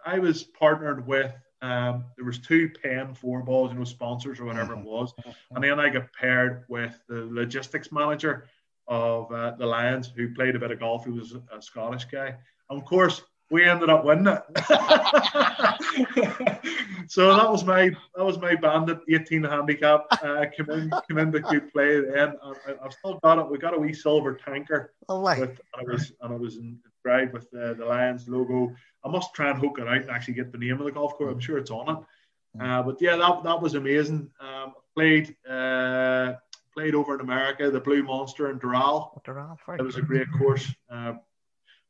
I 0.04 0.19
was 0.19 0.45
partnered 0.45 1.07
with. 1.07 1.33
Um, 1.64 2.04
there 2.16 2.26
was 2.26 2.38
two 2.38 2.71
Penn 2.83 3.14
four 3.14 3.42
balls, 3.42 3.73
you 3.73 3.78
know, 3.78 3.85
sponsors 3.85 4.38
or 4.38 4.44
whatever 4.44 4.75
it 4.75 4.80
mm-hmm. 4.80 4.87
was, 4.87 5.14
and 5.50 5.64
then 5.64 5.80
I 5.80 5.88
got 5.88 6.12
paired 6.12 6.66
with 6.68 7.00
the 7.09 7.26
logistics 7.30 7.90
manager 7.90 8.49
of 8.87 9.33
uh, 9.33 9.52
the 9.52 9.64
Lions, 9.64 10.12
who 10.14 10.35
played 10.35 10.56
a 10.56 10.59
bit 10.59 10.73
of 10.73 10.78
golf. 10.78 11.06
He 11.06 11.11
was 11.11 11.35
a 11.50 11.62
Scottish 11.62 12.04
guy, 12.04 12.37
and 12.68 12.78
of 12.78 12.85
course 12.85 13.23
we 13.50 13.64
ended 13.64 13.88
up 13.88 14.04
winning 14.04 14.26
it. 14.26 14.42
so 17.09 17.35
that 17.35 17.50
was 17.50 17.64
my 17.64 17.88
that 18.14 18.25
was 18.25 18.38
my 18.38 18.56
bandit 18.56 18.99
18 19.09 19.44
handicap. 19.44 20.04
Uh, 20.23 20.44
come 20.54 20.68
in 20.68 20.90
come 20.90 21.18
in 21.18 21.30
the 21.30 21.40
good 21.40 21.73
play 21.73 21.99
then. 22.00 22.35
I, 22.44 22.52
have 22.83 22.92
still 22.92 23.18
got 23.23 23.38
it. 23.38 23.50
We 23.50 23.56
got 23.56 23.73
a 23.73 23.78
wee 23.78 23.94
silver 23.94 24.35
tanker. 24.35 24.92
Oh, 25.09 25.23
with, 25.23 25.38
and 25.38 25.59
it 25.80 25.88
was 25.88 26.12
and 26.21 26.35
it 26.35 26.38
was 26.38 26.59
inscribed 27.04 27.32
with 27.32 27.50
the, 27.50 27.75
the 27.75 27.84
Lions 27.84 28.28
logo. 28.28 28.75
I 29.04 29.08
must 29.08 29.34
try 29.34 29.50
and 29.50 29.58
hook 29.58 29.78
it 29.78 29.87
out 29.87 29.96
and 29.96 30.11
actually 30.11 30.34
get 30.34 30.52
the 30.52 30.58
name 30.58 30.78
of 30.78 30.84
the 30.84 30.92
golf 30.92 31.14
course. 31.14 31.32
I'm 31.32 31.40
sure 31.40 31.58
it's 31.58 31.70
on 31.70 31.96
it. 31.96 32.62
Uh, 32.62 32.82
but 32.82 33.00
yeah, 33.00 33.16
that, 33.16 33.42
that 33.44 33.61
was 33.61 33.75
amazing. 33.75 34.30
Um, 34.40 34.75
played 34.94 35.34
uh, 35.49 36.34
played 36.73 36.94
over 36.94 37.14
in 37.14 37.20
America, 37.20 37.70
the 37.70 37.80
Blue 37.80 38.02
Monster 38.02 38.50
in 38.50 38.58
Doral. 38.58 39.23
Doral, 39.25 39.56
it 39.78 39.82
was 39.82 39.96
a 39.96 40.02
great 40.02 40.28
course. 40.38 40.73
Uh, 40.90 41.14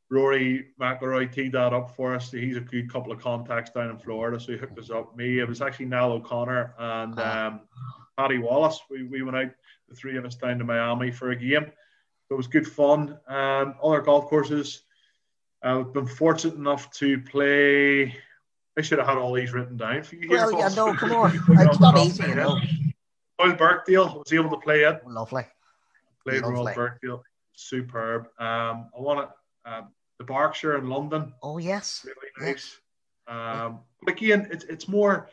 Rory 0.09 0.67
McIlroy 0.79 1.31
teed 1.31 1.53
that 1.53 1.73
up 1.73 1.95
for 1.95 2.15
us. 2.15 2.31
He's 2.31 2.57
a 2.57 2.61
good 2.61 2.91
couple 2.91 3.11
of 3.11 3.19
contacts 3.19 3.71
down 3.71 3.89
in 3.89 3.97
Florida, 3.97 4.39
so 4.39 4.51
he 4.51 4.57
hooked 4.57 4.77
us 4.77 4.91
up. 4.91 5.15
Me, 5.15 5.39
it 5.39 5.47
was 5.47 5.61
actually 5.61 5.85
Niall 5.85 6.13
O'Connor 6.13 6.73
and 6.77 7.13
ah. 7.17 7.47
um, 7.47 7.61
Paddy 8.17 8.37
Wallace. 8.37 8.79
We, 8.89 9.03
we 9.03 9.21
went 9.21 9.37
out, 9.37 9.51
the 9.87 9.95
three 9.95 10.17
of 10.17 10.25
us, 10.25 10.35
down 10.35 10.59
to 10.59 10.63
Miami 10.63 11.11
for 11.11 11.31
a 11.31 11.35
game. 11.35 11.71
So 12.27 12.33
it 12.33 12.37
was 12.37 12.47
good 12.47 12.67
fun. 12.67 13.19
Um, 13.27 13.75
other 13.83 14.01
golf 14.01 14.25
courses. 14.27 14.81
I've 15.65 15.93
been 15.93 16.05
fortunate 16.05 16.55
enough 16.55 16.91
to 16.91 17.19
play. 17.19 18.15
I 18.77 18.81
should 18.81 18.99
have 18.99 19.07
had 19.07 19.17
all 19.17 19.33
these 19.33 19.51
written 19.51 19.77
down 19.77 20.03
for 20.03 20.15
you. 20.15 20.29
Well, 20.29 20.57
yeah, 20.57 20.69
no, 20.69 20.93
come 20.95 21.11
on. 21.13 21.41
it's 21.49 21.79
not 21.79 21.97
easy, 21.97 22.23
you 22.23 22.35
know. 22.35 22.59
Royal 23.39 23.55
Birkdale 23.55 24.19
was 24.19 24.31
able 24.31 24.51
to 24.51 24.57
play 24.57 24.83
it. 24.83 25.01
Lovely. 25.07 25.45
Played 26.23 26.43
Lovely. 26.43 26.55
Royal 26.55 26.75
Birkdale. 26.75 27.23
Superb. 27.53 28.27
Um, 28.37 28.89
I 28.95 28.99
want 28.99 29.27
to. 29.27 29.71
Um, 29.71 29.87
the 30.19 30.23
Berkshire 30.23 30.77
in 30.77 30.87
London. 30.87 31.33
Oh 31.41 31.57
yes, 31.57 32.05
really 32.05 32.29
nice. 32.39 32.79
Yes. 33.27 33.65
Um, 33.67 33.79
but 34.03 34.13
again, 34.13 34.47
it's 34.51 34.63
it's 34.65 34.87
more 34.87 35.29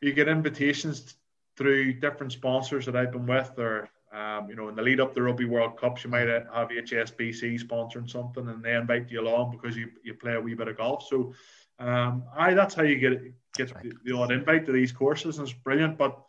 you 0.00 0.12
get 0.12 0.28
invitations 0.28 1.14
through 1.56 1.94
different 2.00 2.32
sponsors 2.32 2.86
that 2.86 2.96
I've 2.96 3.12
been 3.12 3.26
with, 3.26 3.52
or 3.58 3.88
um, 4.12 4.48
you 4.48 4.56
know, 4.56 4.68
in 4.68 4.74
the 4.74 4.82
lead 4.82 5.00
up 5.00 5.10
to 5.10 5.14
the 5.14 5.22
Rugby 5.22 5.44
World 5.44 5.78
Cups, 5.78 6.04
you 6.04 6.10
might 6.10 6.28
have 6.28 6.68
HSBC 6.68 7.60
sponsoring 7.62 8.10
something, 8.10 8.48
and 8.48 8.62
they 8.62 8.74
invite 8.74 9.10
you 9.10 9.20
along 9.20 9.52
because 9.52 9.76
you, 9.76 9.88
you 10.02 10.14
play 10.14 10.34
a 10.34 10.40
wee 10.40 10.54
bit 10.54 10.68
of 10.68 10.76
golf. 10.76 11.06
So, 11.08 11.32
um, 11.78 12.24
I 12.36 12.54
that's 12.54 12.74
how 12.74 12.82
you 12.82 12.96
get 12.96 13.22
get 13.56 13.68
the, 13.82 13.92
the 14.04 14.16
odd 14.16 14.32
invite 14.32 14.66
to 14.66 14.72
these 14.72 14.92
courses, 14.92 15.38
and 15.38 15.48
it's 15.48 15.56
brilliant. 15.58 15.96
But 15.96 16.20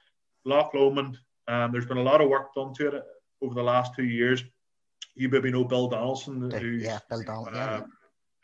Loch 0.45 0.73
Lomond, 0.73 1.17
um, 1.47 1.71
there's 1.71 1.85
been 1.85 1.97
a 1.97 2.03
lot 2.03 2.21
of 2.21 2.29
work 2.29 2.53
done 2.53 2.73
to 2.75 2.87
it 2.87 3.03
over 3.41 3.55
the 3.55 3.63
last 3.63 3.95
two 3.95 4.05
years 4.05 4.43
you 5.15 5.29
maybe 5.29 5.51
know 5.51 5.63
Bill 5.63 5.87
Donaldson, 5.87 6.49
who's, 6.51 6.83
yeah, 6.83 6.99
Bill 7.09 7.23
Donaldson, 7.23 7.55
uh, 7.55 7.81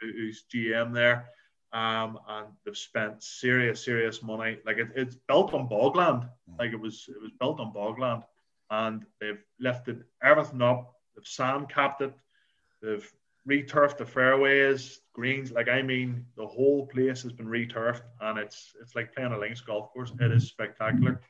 yeah. 0.01 0.11
who's 0.11 0.45
GM 0.53 0.93
there. 0.93 1.29
Um, 1.73 2.17
and 2.27 2.47
they've 2.65 2.77
spent 2.77 3.23
serious, 3.23 3.83
serious 3.83 4.23
money. 4.23 4.57
Like 4.65 4.77
it, 4.77 4.89
it's 4.95 5.15
built 5.27 5.53
on 5.53 5.67
bogland. 5.67 6.29
Mm. 6.49 6.59
Like 6.59 6.71
it 6.71 6.79
was, 6.79 7.05
it 7.09 7.21
was 7.21 7.31
built 7.39 7.59
on 7.59 7.73
bogland, 7.73 8.23
and 8.69 9.05
they've 9.19 9.41
lifted 9.59 10.03
everything 10.21 10.61
up. 10.61 10.93
They've 11.15 11.25
sand 11.25 11.69
capped 11.69 12.01
it. 12.01 12.13
They've 12.81 13.11
returfed 13.47 13.97
the 13.97 14.05
fairways, 14.05 14.99
greens. 15.13 15.51
Like 15.51 15.69
I 15.69 15.81
mean, 15.81 16.25
the 16.35 16.45
whole 16.45 16.87
place 16.87 17.23
has 17.23 17.31
been 17.31 17.47
returfed, 17.47 18.01
and 18.21 18.37
it's 18.37 18.73
it's 18.81 18.95
like 18.95 19.15
playing 19.15 19.31
a 19.31 19.37
links 19.37 19.61
golf 19.61 19.91
course. 19.93 20.11
It 20.19 20.31
is 20.31 20.47
spectacular. 20.47 21.21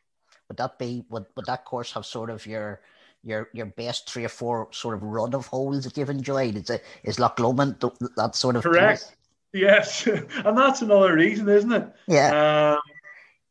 Would 0.49 0.57
that 0.57 0.79
be? 0.79 1.05
Would 1.09 1.25
would 1.35 1.45
that 1.45 1.65
course 1.65 1.93
have 1.93 2.05
sort 2.05 2.29
of 2.29 2.45
your 2.45 2.81
your 3.23 3.49
your 3.53 3.67
best 3.67 4.09
three 4.09 4.25
or 4.25 4.29
four 4.29 4.69
sort 4.71 4.95
of 4.95 5.03
run 5.03 5.33
of 5.33 5.47
holes 5.47 5.83
that 5.83 5.97
you've 5.97 6.09
enjoyed? 6.09 6.55
Is 6.55 6.69
it 6.69 6.83
is 7.03 7.19
Loch 7.19 7.39
Lomond 7.39 7.79
that 8.15 8.35
sort 8.35 8.55
of 8.55 8.63
correct? 8.63 9.03
Place? 9.03 9.13
Yes, 9.53 10.07
and 10.07 10.57
that's 10.57 10.81
another 10.81 11.13
reason, 11.15 11.47
isn't 11.49 11.71
it? 11.71 11.87
Yeah. 12.07 12.73
Um, 12.73 12.79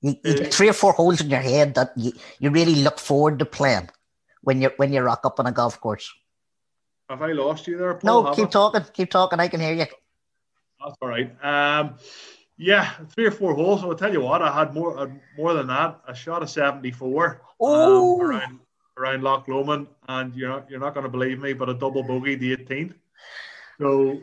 you, 0.01 0.15
you 0.25 0.33
uh, 0.33 0.45
three 0.45 0.69
or 0.69 0.73
four 0.73 0.93
holes 0.93 1.21
in 1.21 1.31
your 1.31 1.41
head 1.41 1.75
that 1.75 1.93
you, 1.97 2.13
you 2.39 2.51
really 2.51 2.77
look 2.77 2.99
forward 2.99 3.39
to 3.39 3.45
playing 3.45 3.89
when 4.43 4.63
you 4.63 4.71
when 4.77 4.93
you 4.93 5.01
rock 5.01 5.21
up 5.25 5.41
on 5.41 5.47
a 5.47 5.53
golf 5.53 5.81
course. 5.81 6.13
Have 7.09 7.23
I 7.23 7.33
lost 7.33 7.67
you 7.67 7.79
there? 7.79 7.95
Paul? 7.95 8.25
No, 8.25 8.35
keep 8.35 8.51
talking. 8.51 8.83
Keep 8.93 9.11
talking. 9.11 9.39
I 9.39 9.49
can 9.49 9.61
hear 9.61 9.75
you. 9.75 9.87
That's 10.85 10.97
all 11.01 11.09
right. 11.09 11.31
Um, 11.43 11.97
yeah, 12.59 12.91
three 13.15 13.27
or 13.27 13.31
four 13.31 13.55
holes. 13.55 13.83
I'll 13.83 13.95
tell 13.95 14.13
you 14.13 14.21
what, 14.21 14.43
I 14.43 14.53
had 14.53 14.75
more 14.75 15.21
more 15.37 15.55
than 15.55 15.69
that. 15.69 16.01
I 16.07 16.13
shot 16.13 16.43
a 16.43 16.49
seventy-four. 16.49 17.43
Oh, 17.61 18.15
um, 18.15 18.21
around 18.21 18.61
around 18.99 19.23
Loch 19.23 19.47
Lomond, 19.49 19.87
and 20.09 20.35
you're 20.35 20.49
not, 20.49 20.71
you're 20.71 20.81
not 20.81 20.95
going 20.95 21.05
to 21.05 21.11
believe 21.11 21.41
me, 21.41 21.53
but 21.53 21.69
a 21.69 21.75
double 21.75 22.03
bogey 22.03 22.35
the 22.35 22.57
18th. 22.57 22.95
So, 23.79 24.21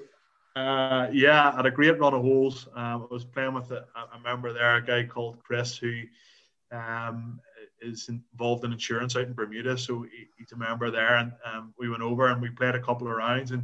uh, 0.56 1.08
yeah, 1.12 1.50
I 1.50 1.56
had 1.56 1.66
a 1.66 1.72
great 1.72 2.00
run 2.00 2.14
of 2.14 2.22
holes. 2.22 2.68
Um, 2.76 3.08
I 3.10 3.14
was 3.14 3.26
playing 3.26 3.54
with 3.54 3.72
a, 3.72 3.86
a 4.14 4.20
member 4.24 4.54
there, 4.54 4.76
a 4.76 4.86
guy 4.86 5.04
called 5.04 5.40
Chris, 5.44 5.78
who 5.78 6.02
um, 6.72 7.40
is 7.82 8.10
involved 8.10 8.64
in 8.64 8.72
insurance 8.72 9.16
out 9.16 9.24
in 9.24 9.34
Bermuda. 9.34 9.78
So 9.78 10.04
he, 10.04 10.28
he's 10.38 10.52
a 10.52 10.58
member 10.58 10.92
there, 10.92 11.16
and 11.16 11.32
um, 11.46 11.74
we 11.78 11.90
went 11.90 12.04
over 12.04 12.28
and 12.28 12.42
we 12.42 12.50
played 12.50 12.76
a 12.76 12.82
couple 12.82 13.08
of 13.08 13.16
rounds. 13.16 13.52
And 13.52 13.64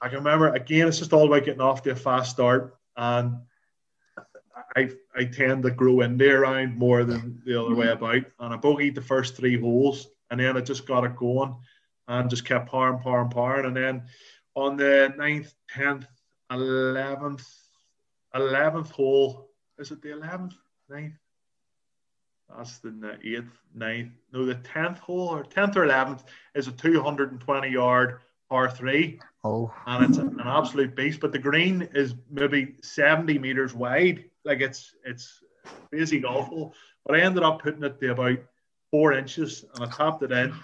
I 0.00 0.08
can 0.08 0.18
remember 0.18 0.48
again, 0.54 0.88
it's 0.88 0.98
just 0.98 1.12
all 1.12 1.26
about 1.26 1.44
getting 1.44 1.60
off 1.60 1.82
to 1.82 1.90
a 1.90 1.96
fast 1.96 2.30
start, 2.30 2.76
and 2.96 3.36
I 4.74 4.90
I 5.14 5.24
tend 5.24 5.64
to 5.64 5.70
grow 5.70 6.00
into 6.00 6.34
a 6.34 6.38
round 6.40 6.76
more 6.76 7.04
than 7.04 7.42
the 7.44 7.60
other 7.60 7.74
way 7.74 7.88
about. 7.88 8.24
And 8.40 8.54
I 8.54 8.56
bogeyed 8.56 8.94
the 8.94 9.02
first 9.02 9.36
three 9.36 9.60
holes, 9.60 10.08
and 10.30 10.40
then 10.40 10.56
I 10.56 10.60
just 10.60 10.86
got 10.86 11.04
it 11.04 11.16
going 11.16 11.56
and 12.08 12.30
just 12.30 12.44
kept 12.44 12.70
powering, 12.70 13.00
powering, 13.00 13.30
powering. 13.30 13.66
And 13.66 13.76
then 13.76 14.02
on 14.56 14.76
the 14.76 15.14
9th, 15.16 15.52
10th, 15.72 16.06
11th, 16.50 17.46
11th 18.34 18.90
hole, 18.90 19.50
is 19.78 19.90
it 19.90 20.02
the 20.02 20.08
11th, 20.08 20.54
9th? 20.90 21.12
That's 22.56 22.78
the 22.78 22.90
8th, 22.90 23.50
9th. 23.76 24.10
No, 24.32 24.46
the 24.46 24.54
10th 24.56 24.98
hole 24.98 25.28
or 25.28 25.44
10th 25.44 25.76
or 25.76 25.86
11th 25.86 26.24
is 26.54 26.68
a 26.68 26.72
220 26.72 27.68
yard 27.68 28.20
par 28.48 28.70
three. 28.70 29.20
Oh. 29.44 29.72
And 29.86 30.04
it's 30.04 30.18
an 30.18 30.40
absolute 30.42 30.94
beast. 30.94 31.20
But 31.20 31.32
the 31.32 31.38
green 31.38 31.88
is 31.94 32.14
maybe 32.30 32.76
70 32.82 33.38
meters 33.38 33.74
wide. 33.74 34.24
Like 34.44 34.60
it's 34.60 34.94
it's 35.04 35.40
crazy 35.90 36.24
awful. 36.24 36.74
But 37.04 37.16
I 37.16 37.22
ended 37.22 37.42
up 37.42 37.62
putting 37.62 37.82
it 37.82 38.00
to 38.00 38.12
about 38.12 38.38
four 38.90 39.12
inches 39.12 39.64
and 39.74 39.84
I 39.84 39.90
tapped 39.90 40.22
it 40.22 40.32
in. 40.32 40.54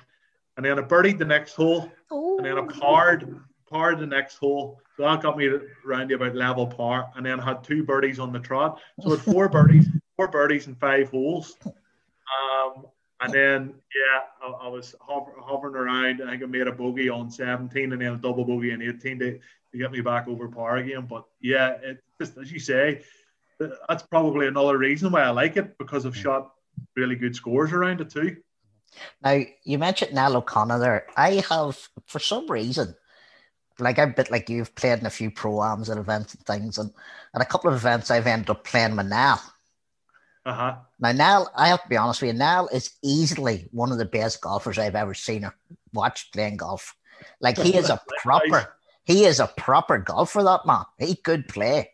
And 0.56 0.66
then 0.66 0.78
I 0.78 0.82
birdied 0.82 1.18
the 1.18 1.24
next 1.24 1.54
hole. 1.54 1.90
Oh. 2.10 2.36
And 2.36 2.46
then 2.46 2.58
I 2.58 2.60
oh. 2.60 2.66
parred, 2.66 3.40
parred 3.72 3.98
the 3.98 4.06
next 4.06 4.36
hole. 4.36 4.80
So 4.96 5.02
that 5.04 5.22
got 5.22 5.36
me 5.36 5.50
around 5.86 6.08
to 6.08 6.14
about 6.14 6.34
level 6.34 6.66
par. 6.66 7.10
And 7.16 7.24
then 7.24 7.40
I 7.40 7.44
had 7.44 7.64
two 7.64 7.82
birdies 7.84 8.18
on 8.18 8.32
the 8.32 8.38
trot. 8.38 8.80
So 9.00 9.10
had 9.10 9.20
four 9.20 9.48
birdies, 9.58 9.88
four 10.16 10.28
birdies 10.28 10.66
in 10.66 10.74
five 10.76 11.10
holes. 11.10 11.56
Um, 11.64 12.86
and 13.20 13.32
then, 13.32 13.74
yeah, 13.94 14.20
I, 14.46 14.66
I 14.66 14.68
was 14.68 14.94
hover, 15.00 15.32
hovering 15.38 15.74
around. 15.74 16.22
I 16.22 16.32
think 16.32 16.42
I 16.42 16.46
made 16.46 16.66
a 16.66 16.72
bogey 16.72 17.08
on 17.08 17.30
17 17.30 17.92
and 17.92 18.00
then 18.00 18.12
a 18.12 18.16
double 18.16 18.44
bogey 18.44 18.72
on 18.72 18.82
18 18.82 19.18
to, 19.20 19.38
to 19.38 19.78
get 19.78 19.92
me 19.92 20.00
back 20.00 20.28
over 20.28 20.48
par 20.48 20.78
again. 20.78 21.06
But 21.06 21.24
yeah, 21.40 21.78
it 21.82 22.02
just 22.20 22.36
as 22.36 22.52
you 22.52 22.58
say, 22.58 23.02
that's 23.88 24.02
probably 24.04 24.46
another 24.48 24.76
reason 24.76 25.12
why 25.12 25.22
I 25.22 25.30
like 25.30 25.56
it 25.56 25.78
because 25.78 26.04
I've 26.04 26.16
shot 26.16 26.52
really 26.96 27.16
good 27.16 27.34
scores 27.34 27.72
around 27.72 28.00
it 28.00 28.10
too. 28.10 28.36
Now 29.24 29.40
you 29.64 29.78
mentioned 29.78 30.12
Niall 30.12 30.36
O'Connor 30.36 30.78
there. 30.78 31.06
I 31.16 31.42
have, 31.48 31.78
for 32.06 32.18
some 32.18 32.50
reason, 32.50 32.94
like 33.78 33.98
a 33.98 34.06
bit 34.06 34.30
like 34.30 34.48
you've 34.48 34.74
played 34.74 34.98
in 34.98 35.06
a 35.06 35.10
few 35.10 35.30
pro-ams 35.30 35.88
and 35.88 35.98
events 35.98 36.34
and 36.34 36.44
things, 36.44 36.78
and, 36.78 36.90
and 37.34 37.42
a 37.42 37.46
couple 37.46 37.70
of 37.70 37.76
events 37.76 38.10
I've 38.10 38.26
ended 38.26 38.50
up 38.50 38.64
playing 38.64 38.96
with 38.96 39.06
Niall. 39.06 39.40
Uh-huh. 40.44 40.76
Now, 40.98 41.12
Niall, 41.12 41.52
I 41.56 41.68
have 41.68 41.82
to 41.82 41.88
be 41.88 41.96
honest 41.96 42.22
with 42.22 42.32
you, 42.32 42.38
Niall 42.38 42.68
is 42.68 42.90
easily 43.02 43.68
one 43.70 43.92
of 43.92 43.98
the 43.98 44.04
best 44.04 44.40
golfers 44.40 44.78
I've 44.78 44.96
ever 44.96 45.14
seen 45.14 45.44
or 45.44 45.54
watched 45.92 46.32
playing 46.32 46.56
golf. 46.56 46.96
Like 47.40 47.58
he 47.58 47.76
is 47.76 47.90
a 47.90 48.00
proper, 48.18 48.74
he 49.04 49.24
is 49.24 49.38
a 49.38 49.46
proper 49.46 49.98
golfer, 49.98 50.42
that 50.42 50.66
man. 50.66 50.84
He 50.98 51.14
could 51.14 51.46
play. 51.48 51.90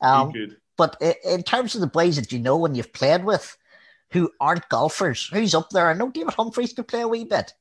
Um, 0.00 0.32
but 0.76 1.00
in 1.24 1.42
terms 1.42 1.74
of 1.74 1.80
the 1.80 1.86
boys 1.86 2.16
that 2.16 2.32
you 2.32 2.38
know 2.38 2.64
and 2.64 2.76
you've 2.76 2.92
played 2.92 3.24
with 3.24 3.56
who 4.12 4.30
aren't 4.40 4.68
golfers, 4.68 5.28
who's 5.32 5.54
up 5.54 5.70
there? 5.70 5.88
I 5.88 5.94
know 5.94 6.10
David 6.10 6.34
Humphreys 6.34 6.72
could 6.72 6.88
play 6.88 7.00
a 7.00 7.08
wee 7.08 7.24
bit. 7.24 7.52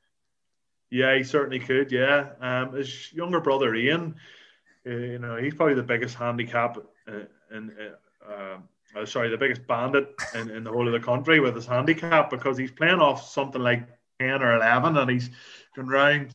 Yeah, 0.91 1.15
he 1.15 1.23
certainly 1.23 1.60
could. 1.60 1.91
Yeah, 1.91 2.30
um, 2.41 2.73
his 2.73 3.12
younger 3.13 3.39
brother 3.39 3.73
Ian, 3.73 4.15
uh, 4.86 4.89
you 4.89 5.19
know, 5.19 5.38
he's 5.38 5.54
probably 5.54 5.75
the 5.75 5.84
biggest 5.84 6.15
handicap 6.15 6.77
uh, 7.08 7.56
in. 7.56 7.71
Uh, 7.71 8.34
um, 8.34 8.63
uh, 8.95 9.06
sorry, 9.06 9.30
the 9.30 9.38
biggest 9.38 9.65
bandit 9.67 10.13
in, 10.36 10.49
in 10.49 10.63
the 10.63 10.71
whole 10.71 10.86
of 10.86 10.91
the 10.93 10.99
country 10.99 11.39
with 11.39 11.56
his 11.56 11.65
handicap 11.65 12.30
because 12.30 12.58
he's 12.58 12.71
playing 12.71 12.99
off 12.99 13.25
something 13.30 13.62
like 13.62 13.88
10 14.19 14.41
or 14.41 14.58
11 14.58 14.97
and 14.97 15.10
he's 15.10 15.30
going 15.75 15.88
round 15.88 16.34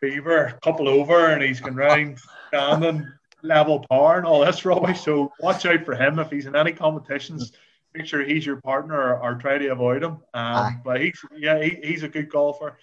Belvoir, 0.00 0.58
couple 0.62 0.88
over, 0.88 1.26
and 1.26 1.42
he's 1.42 1.60
going 1.60 1.74
round 1.74 2.18
standing 2.48 3.06
level 3.42 3.84
par 3.88 4.18
and 4.18 4.26
all 4.26 4.44
this 4.44 4.64
rubbish. 4.64 5.00
So 5.00 5.32
watch 5.40 5.66
out 5.66 5.84
for 5.84 5.94
him 5.94 6.18
if 6.18 6.30
he's 6.30 6.46
in 6.46 6.56
any 6.56 6.72
competitions. 6.72 7.52
Make 7.94 8.06
sure 8.06 8.22
he's 8.22 8.46
your 8.46 8.60
partner 8.60 8.94
or, 8.94 9.22
or 9.22 9.34
try 9.34 9.58
to 9.58 9.68
avoid 9.68 10.02
him. 10.02 10.18
Um, 10.34 10.80
but 10.84 11.00
he's 11.00 11.20
yeah, 11.36 11.62
he, 11.62 11.78
he's 11.82 12.02
a 12.02 12.08
good 12.08 12.28
golfer. 12.28 12.78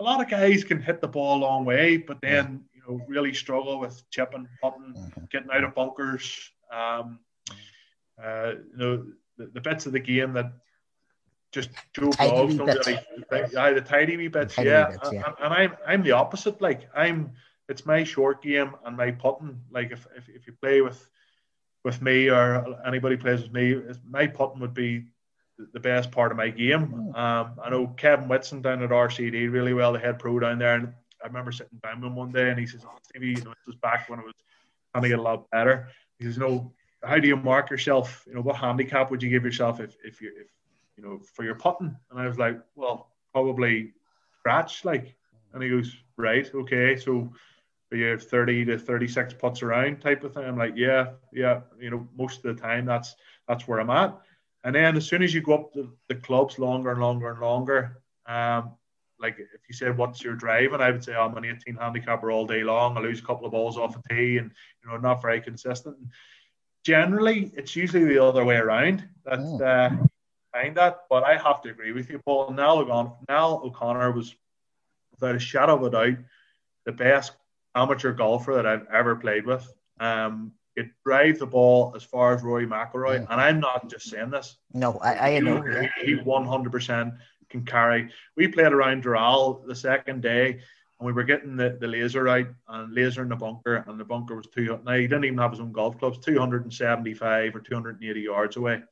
A 0.00 0.04
lot 0.04 0.20
of 0.20 0.28
guys 0.28 0.64
can 0.64 0.80
hit 0.80 1.00
the 1.00 1.08
ball 1.08 1.38
a 1.38 1.40
long 1.40 1.64
way, 1.64 1.96
but 1.96 2.20
then 2.20 2.64
you 2.74 2.82
know 2.86 3.04
really 3.08 3.34
struggle 3.34 3.80
with 3.80 4.08
chipping, 4.10 4.48
putting, 4.62 4.94
mm-hmm. 4.94 5.24
getting 5.30 5.50
out 5.52 5.64
of 5.64 5.74
bunkers. 5.74 6.50
Um, 6.72 7.20
uh, 8.22 8.52
you 8.72 8.76
know 8.76 9.06
the, 9.36 9.46
the, 9.54 9.60
bits 9.60 9.86
of 9.86 9.92
the 9.92 10.00
game 10.00 10.32
that 10.34 10.52
just 11.52 11.70
Joe 11.94 12.10
Bloggs 12.10 12.56
don't 12.56 12.66
really 12.66 12.98
yeah, 13.52 13.72
the 13.72 13.80
tidy 13.80 14.16
wee 14.16 14.28
bits, 14.28 14.54
tidy 14.54 14.68
yeah. 14.68 14.90
Bits, 14.90 15.10
yeah. 15.12 15.22
And, 15.26 15.34
and, 15.42 15.54
I'm 15.54 15.76
I'm 15.86 16.02
the 16.02 16.12
opposite. 16.12 16.60
Like 16.60 16.88
I'm 16.94 17.32
it's 17.68 17.86
my 17.86 18.04
short 18.04 18.42
game 18.42 18.74
and 18.84 18.96
my 18.96 19.10
putting. 19.10 19.60
Like 19.70 19.92
if, 19.92 20.06
if, 20.16 20.28
if 20.28 20.46
you 20.46 20.52
play 20.60 20.80
with 20.80 21.08
with 21.84 22.02
me 22.02 22.28
or 22.28 22.76
anybody 22.86 23.16
plays 23.16 23.42
with 23.42 23.52
me, 23.52 23.76
my 24.08 24.26
putting 24.26 24.60
would 24.60 24.74
be 24.74 25.06
the 25.72 25.80
best 25.80 26.10
part 26.10 26.30
of 26.30 26.38
my 26.38 26.48
game. 26.48 26.86
Hmm. 26.86 27.14
Um, 27.14 27.52
I 27.62 27.70
know 27.70 27.88
Kevin 27.88 28.28
Whitson 28.28 28.62
down 28.62 28.82
at 28.82 28.90
RCD 28.90 29.50
really 29.50 29.74
well, 29.74 29.92
the 29.92 29.98
head 29.98 30.18
pro 30.18 30.38
down 30.38 30.58
there, 30.58 30.74
and 30.74 30.92
I 31.22 31.26
remember 31.26 31.52
sitting 31.52 31.78
down 31.82 32.00
with 32.00 32.08
him 32.08 32.16
one 32.16 32.32
day 32.32 32.50
and 32.50 32.58
he 32.58 32.66
says, 32.66 32.84
"Oh, 32.86 32.96
Stevie, 33.02 33.28
you 33.28 33.44
know, 33.44 33.50
this 33.50 33.66
was 33.66 33.76
back 33.76 34.08
when 34.08 34.20
it 34.20 34.24
was 34.24 34.34
trying 34.92 35.02
to 35.02 35.08
get 35.08 35.18
a 35.18 35.22
lot 35.22 35.50
better." 35.50 35.88
He 36.18 36.24
says, 36.24 36.38
"No, 36.38 36.72
how 37.02 37.18
do 37.18 37.28
you 37.28 37.36
mark 37.36 37.70
yourself? 37.70 38.24
You 38.26 38.34
know, 38.34 38.40
what 38.40 38.56
handicap 38.56 39.10
would 39.10 39.22
you 39.22 39.30
give 39.30 39.44
yourself 39.44 39.80
if, 39.80 39.96
if 40.04 40.20
you 40.20 40.32
if 40.40 40.48
you 40.96 41.02
know 41.02 41.20
for 41.34 41.44
your 41.44 41.56
putting?" 41.56 41.96
And 42.10 42.20
I 42.20 42.26
was 42.26 42.38
like, 42.38 42.58
"Well, 42.74 43.08
probably 43.32 43.92
scratch." 44.40 44.84
Like, 44.84 45.16
and 45.52 45.62
he 45.62 45.68
goes, 45.68 45.94
"Right, 46.16 46.48
okay, 46.54 46.96
so." 46.96 47.32
You 47.90 48.04
have 48.04 48.22
30 48.22 48.66
to 48.66 48.78
36 48.78 49.32
putts 49.32 49.62
around 49.62 50.02
type 50.02 50.22
of 50.22 50.34
thing. 50.34 50.44
I'm 50.44 50.58
like, 50.58 50.74
yeah, 50.76 51.12
yeah, 51.32 51.62
you 51.80 51.88
know, 51.88 52.06
most 52.18 52.44
of 52.44 52.54
the 52.54 52.60
time 52.60 52.84
that's 52.84 53.16
that's 53.48 53.66
where 53.66 53.80
I'm 53.80 53.88
at. 53.88 54.14
And 54.64 54.74
then 54.74 54.96
as 54.96 55.06
soon 55.06 55.22
as 55.22 55.32
you 55.32 55.40
go 55.40 55.54
up 55.54 55.72
the, 55.72 55.90
the 56.08 56.16
clubs 56.16 56.58
longer 56.58 56.90
and 56.90 57.00
longer 57.00 57.30
and 57.30 57.40
longer, 57.40 58.02
um, 58.26 58.72
like 59.20 59.38
if 59.38 59.60
you 59.68 59.74
said 59.74 59.96
what's 59.96 60.22
your 60.22 60.34
drive, 60.34 60.72
and 60.72 60.82
I 60.82 60.90
would 60.90 61.02
say 61.02 61.14
oh, 61.14 61.26
I'm 61.26 61.36
an 61.36 61.44
18 61.44 61.76
handicapper 61.76 62.30
all 62.30 62.46
day 62.46 62.62
long. 62.62 62.96
I 62.96 63.00
lose 63.00 63.20
a 63.20 63.24
couple 63.24 63.46
of 63.46 63.52
balls 63.52 63.76
off 63.76 63.96
a 63.96 64.02
tee, 64.08 64.38
and 64.38 64.52
you 64.82 64.90
know 64.90 64.96
not 64.96 65.22
very 65.22 65.40
consistent 65.40 65.96
generally 66.88 67.50
it's 67.54 67.76
usually 67.76 68.04
the 68.04 68.22
other 68.24 68.44
way 68.44 68.56
around 68.56 69.06
that 69.26 69.38
oh. 69.40 69.62
uh, 69.62 69.90
find 70.52 70.76
that. 70.76 71.00
But 71.10 71.22
I 71.24 71.36
have 71.36 71.60
to 71.62 71.70
agree 71.70 71.92
with 71.92 72.08
you, 72.10 72.18
Paul. 72.24 72.50
Niall 72.52 72.78
O'Connor, 72.78 73.10
Niall 73.28 73.60
O'Connor 73.64 74.12
was 74.12 74.34
without 75.12 75.34
a 75.34 75.38
shadow 75.38 75.76
of 75.76 75.82
a 75.82 75.90
doubt 75.90 76.24
the 76.86 76.92
best 76.92 77.32
amateur 77.74 78.12
golfer 78.12 78.54
that 78.54 78.66
I've 78.66 78.86
ever 78.92 79.16
played 79.16 79.44
with. 79.44 79.70
Um, 80.00 80.52
it 80.78 80.90
drive 81.04 81.38
the 81.38 81.46
ball 81.46 81.92
as 81.96 82.04
far 82.04 82.34
as 82.34 82.42
Rory 82.42 82.66
McIlroy, 82.66 83.20
mm. 83.20 83.26
and 83.30 83.40
I'm 83.40 83.60
not 83.60 83.90
just 83.90 84.08
saying 84.08 84.30
this. 84.30 84.56
No, 84.72 84.98
I, 84.98 85.36
I 85.36 85.38
know. 85.40 85.62
He 86.02 86.16
100% 86.16 87.18
can 87.50 87.64
carry. 87.64 88.10
We 88.36 88.48
played 88.48 88.72
around 88.72 89.04
Doral 89.04 89.66
the 89.66 89.74
second 89.74 90.22
day, 90.22 90.50
and 90.52 91.06
we 91.06 91.12
were 91.12 91.24
getting 91.24 91.56
the, 91.56 91.76
the 91.80 91.88
laser 91.88 92.28
out 92.28 92.46
and 92.68 92.94
laser 92.94 93.22
in 93.22 93.28
the 93.28 93.36
bunker, 93.36 93.84
and 93.86 93.98
the 93.98 94.04
bunker 94.04 94.36
was 94.36 94.46
two. 94.46 94.78
Now 94.84 94.94
he 94.94 95.02
didn't 95.02 95.24
even 95.24 95.38
have 95.38 95.50
his 95.50 95.60
own 95.60 95.72
golf 95.72 95.98
clubs, 95.98 96.18
275 96.18 97.56
or 97.56 97.60
280 97.60 98.20
yards 98.20 98.56
away, 98.56 98.82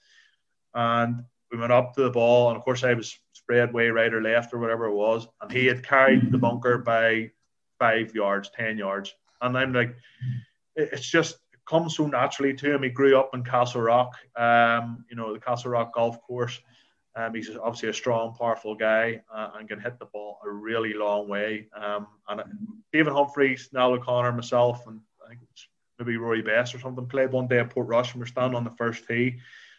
and 0.74 1.22
we 1.52 1.58
went 1.58 1.72
up 1.72 1.94
to 1.94 2.02
the 2.02 2.10
ball, 2.10 2.48
and 2.48 2.56
of 2.56 2.64
course 2.64 2.82
I 2.82 2.94
was 2.94 3.16
spread 3.32 3.72
way 3.72 3.88
right 3.90 4.12
or 4.12 4.22
left 4.22 4.52
or 4.52 4.58
whatever 4.58 4.86
it 4.86 4.94
was, 4.94 5.28
and 5.40 5.52
he 5.52 5.66
had 5.66 5.86
carried 5.86 6.32
the 6.32 6.38
bunker 6.38 6.78
by 6.78 7.30
five 7.78 8.14
yards, 8.14 8.50
ten 8.50 8.76
yards, 8.76 9.14
and 9.40 9.56
I'm 9.56 9.72
like, 9.72 9.94
it's 10.74 11.08
just 11.08 11.38
comes 11.66 11.96
so 11.96 12.06
naturally 12.06 12.54
to 12.54 12.74
him. 12.74 12.82
He 12.82 12.90
grew 12.90 13.18
up 13.18 13.30
in 13.34 13.42
Castlerock, 13.42 14.10
um, 14.36 15.04
you 15.10 15.16
know, 15.16 15.32
the 15.32 15.40
Castlerock 15.40 15.92
golf 15.92 16.20
course 16.22 16.60
um, 17.16 17.34
he's 17.34 17.50
obviously 17.56 17.88
a 17.88 17.94
strong, 17.94 18.34
powerful 18.34 18.74
guy 18.74 19.22
uh, 19.34 19.50
and 19.58 19.66
can 19.66 19.80
hit 19.80 19.98
the 19.98 20.04
ball 20.04 20.38
a 20.44 20.50
really 20.50 20.92
long 20.92 21.28
way. 21.28 21.66
Um, 21.74 22.06
and 22.28 22.40
uh, 22.40 22.44
David 22.92 23.14
Humphreys, 23.14 23.70
Niall 23.72 23.94
O'Connor, 23.94 24.32
myself, 24.32 24.86
and 24.86 25.00
I 25.24 25.30
think 25.30 25.40
it's 25.50 25.66
maybe 25.98 26.18
Rory 26.18 26.42
Best 26.42 26.74
or 26.74 26.78
something 26.78 27.06
played 27.06 27.32
one 27.32 27.48
day 27.48 27.58
at 27.58 27.70
Port 27.70 27.88
Portrush 27.88 28.12
and 28.12 28.20
we're 28.20 28.26
standing 28.26 28.54
on 28.54 28.64
the 28.64 28.70
first 28.76 29.08
tee 29.08 29.38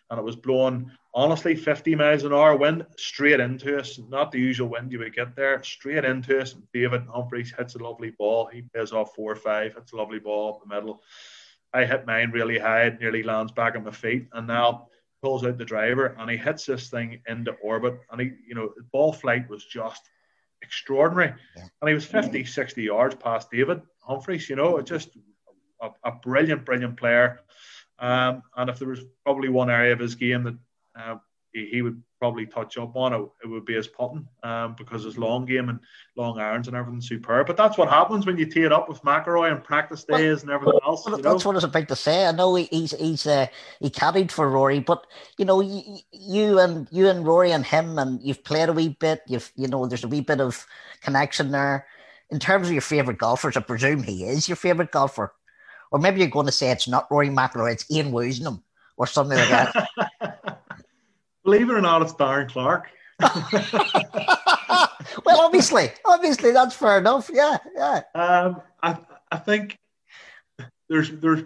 and 0.09 0.19
it 0.19 0.23
was 0.23 0.35
blowing 0.35 0.89
honestly 1.13 1.55
50 1.55 1.93
miles 1.95 2.23
an 2.23 2.33
hour 2.33 2.55
wind 2.55 2.85
straight 2.97 3.39
into 3.39 3.77
us. 3.77 3.99
Not 4.09 4.31
the 4.31 4.39
usual 4.39 4.69
wind 4.69 4.91
you 4.91 4.99
would 4.99 5.13
get 5.13 5.35
there, 5.35 5.61
straight 5.63 6.05
into 6.05 6.39
us. 6.39 6.55
David 6.73 7.03
Humphreys 7.13 7.53
hits 7.55 7.75
a 7.75 7.79
lovely 7.79 8.11
ball. 8.11 8.49
He 8.51 8.61
plays 8.61 8.93
off 8.93 9.13
four 9.15 9.33
or 9.33 9.35
five, 9.35 9.75
hits 9.75 9.93
a 9.93 9.95
lovely 9.95 10.19
ball 10.19 10.55
up 10.55 10.61
the 10.67 10.73
middle. 10.73 11.03
I 11.73 11.85
hit 11.85 12.05
mine 12.05 12.31
really 12.31 12.59
high, 12.59 12.83
it 12.83 12.99
nearly 12.99 13.23
lands 13.23 13.51
back 13.51 13.75
on 13.75 13.83
my 13.83 13.91
feet. 13.91 14.27
And 14.33 14.47
now 14.47 14.87
pulls 15.21 15.45
out 15.45 15.57
the 15.57 15.65
driver 15.65 16.15
and 16.19 16.29
he 16.29 16.37
hits 16.37 16.65
this 16.65 16.89
thing 16.89 17.21
into 17.27 17.51
orbit. 17.63 17.99
And 18.11 18.21
he, 18.21 18.31
you 18.47 18.55
know, 18.55 18.73
ball 18.91 19.13
flight 19.13 19.49
was 19.49 19.65
just 19.65 20.01
extraordinary. 20.61 21.33
Yeah. 21.55 21.63
And 21.81 21.89
he 21.89 21.93
was 21.93 22.05
50, 22.05 22.45
60 22.45 22.83
yards 22.83 23.15
past 23.15 23.51
David 23.51 23.81
Humphreys, 24.01 24.49
you 24.49 24.55
know, 24.55 24.81
just 24.81 25.09
a, 25.81 25.89
a 26.03 26.11
brilliant, 26.11 26.65
brilliant 26.65 26.97
player. 26.97 27.41
Um, 27.99 28.43
and 28.55 28.69
if 28.69 28.79
there 28.79 28.87
was 28.87 29.01
probably 29.23 29.49
one 29.49 29.69
area 29.69 29.93
of 29.93 29.99
his 29.99 30.15
game 30.15 30.43
that 30.43 30.57
uh, 30.99 31.15
he, 31.57 31.65
he 31.71 31.81
would 31.81 32.01
probably 32.19 32.45
touch 32.45 32.77
up 32.77 32.95
on 32.95 33.13
it, 33.13 33.21
it 33.43 33.47
would 33.47 33.65
be 33.65 33.73
his 33.73 33.87
putting 33.87 34.27
um, 34.43 34.75
because 34.77 35.03
his 35.03 35.17
long 35.17 35.45
game 35.45 35.69
and 35.69 35.79
long 36.15 36.39
irons 36.39 36.67
and 36.67 36.75
everything 36.75 37.01
superb. 37.01 37.47
But 37.47 37.57
that's 37.57 37.77
what 37.77 37.89
happens 37.89 38.25
when 38.25 38.37
you 38.37 38.45
tee 38.45 38.63
it 38.63 38.71
up 38.71 38.87
with 38.87 39.01
McIlroy 39.01 39.51
and 39.51 39.63
practice 39.63 40.03
days 40.03 40.43
and 40.43 40.51
everything 40.51 40.79
else. 40.85 41.05
Well, 41.05 41.17
that's 41.17 41.43
know? 41.43 41.49
what 41.49 41.55
I 41.55 41.57
was 41.57 41.63
about 41.63 41.87
to 41.87 41.95
say. 41.95 42.25
I 42.25 42.31
know 42.31 42.55
he, 42.55 42.65
he's 42.65 42.91
he's 42.91 43.25
uh, 43.25 43.47
he 43.79 43.89
carried 43.89 44.31
for 44.31 44.49
Rory, 44.49 44.79
but 44.79 45.05
you 45.37 45.45
know 45.45 45.61
you, 45.61 45.99
you 46.11 46.59
and 46.59 46.87
you 46.91 47.09
and 47.09 47.25
Rory 47.25 47.51
and 47.51 47.65
him 47.65 47.97
and 47.97 48.21
you've 48.21 48.43
played 48.43 48.69
a 48.69 48.73
wee 48.73 48.89
bit. 48.99 49.21
You've 49.27 49.51
you 49.55 49.67
know 49.67 49.87
there's 49.87 50.03
a 50.03 50.09
wee 50.09 50.21
bit 50.21 50.41
of 50.41 50.65
connection 51.01 51.51
there. 51.51 51.87
In 52.29 52.39
terms 52.39 52.67
of 52.67 52.73
your 52.73 52.81
favorite 52.81 53.17
golfers, 53.17 53.55
I 53.55 53.61
presume 53.61 54.03
he 54.03 54.25
is 54.25 54.49
your 54.49 54.57
favorite 54.57 54.91
golfer, 54.91 55.33
or 55.91 55.99
maybe 55.99 56.19
you're 56.19 56.29
going 56.29 56.45
to 56.45 56.51
say 56.51 56.71
it's 56.71 56.87
not 56.87 57.09
Rory 57.09 57.29
McIlroy, 57.29 57.73
it's 57.73 57.89
Ian 57.89 58.11
Woosnam 58.11 58.61
or 58.97 59.07
something 59.07 59.37
like 59.37 59.49
that. 59.49 59.87
Believe 61.47 61.69
it 61.69 61.75
or 61.75 61.81
not, 61.81 62.01
it's 62.01 62.11
Darren 62.11 62.49
Clarke. 62.49 62.89
well, 65.25 65.39
obviously, 65.39 65.89
obviously 66.03 66.51
that's 66.51 66.75
fair 66.75 66.97
enough. 66.97 67.31
Yeah, 67.33 67.55
yeah. 67.73 68.01
Um, 68.15 68.61
I 68.83 68.97
I 69.31 69.37
think 69.37 69.79
there's 70.89 71.09
there's 71.09 71.43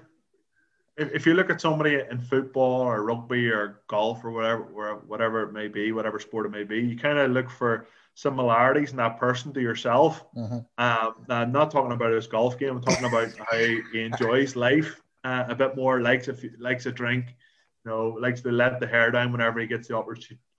if, 0.97 1.11
if 1.13 1.25
you 1.27 1.35
look 1.35 1.51
at 1.51 1.61
somebody 1.61 2.01
in 2.09 2.17
football 2.17 2.81
or 2.81 3.03
rugby 3.03 3.51
or 3.51 3.83
golf 3.87 4.25
or 4.25 4.31
whatever 4.31 4.63
whatever 5.05 5.43
it 5.43 5.53
may 5.53 5.67
be, 5.67 5.91
whatever 5.91 6.19
sport 6.19 6.47
it 6.47 6.51
may 6.51 6.63
be, 6.63 6.79
you 6.79 6.97
kind 6.97 7.19
of 7.19 7.29
look 7.29 7.51
for 7.51 7.85
similarities 8.15 8.89
in 8.89 8.97
that 8.97 9.19
person 9.19 9.53
to 9.53 9.61
yourself. 9.61 10.25
Mm-hmm. 10.35 10.61
Um, 10.79 11.13
I'm 11.29 11.51
not 11.51 11.69
talking 11.69 11.91
about 11.91 12.11
his 12.11 12.25
golf 12.25 12.57
game. 12.57 12.77
I'm 12.77 12.81
talking 12.81 13.05
about 13.05 13.29
how 13.37 13.55
he 13.55 13.83
enjoys 13.93 14.55
life 14.55 14.99
uh, 15.23 15.45
a 15.47 15.53
bit 15.53 15.75
more, 15.75 16.01
likes 16.01 16.27
a 16.27 16.35
likes 16.57 16.87
a 16.87 16.91
drink, 16.91 17.35
you 17.86 17.91
know, 17.91 18.10
likes 18.20 18.41
to 18.41 18.52
let 18.52 18.80
the 18.80 18.88
hair 18.88 19.12
down 19.12 19.32
whenever 19.32 19.60
he 19.60 19.67
gets 19.67 19.88
the 19.88 19.96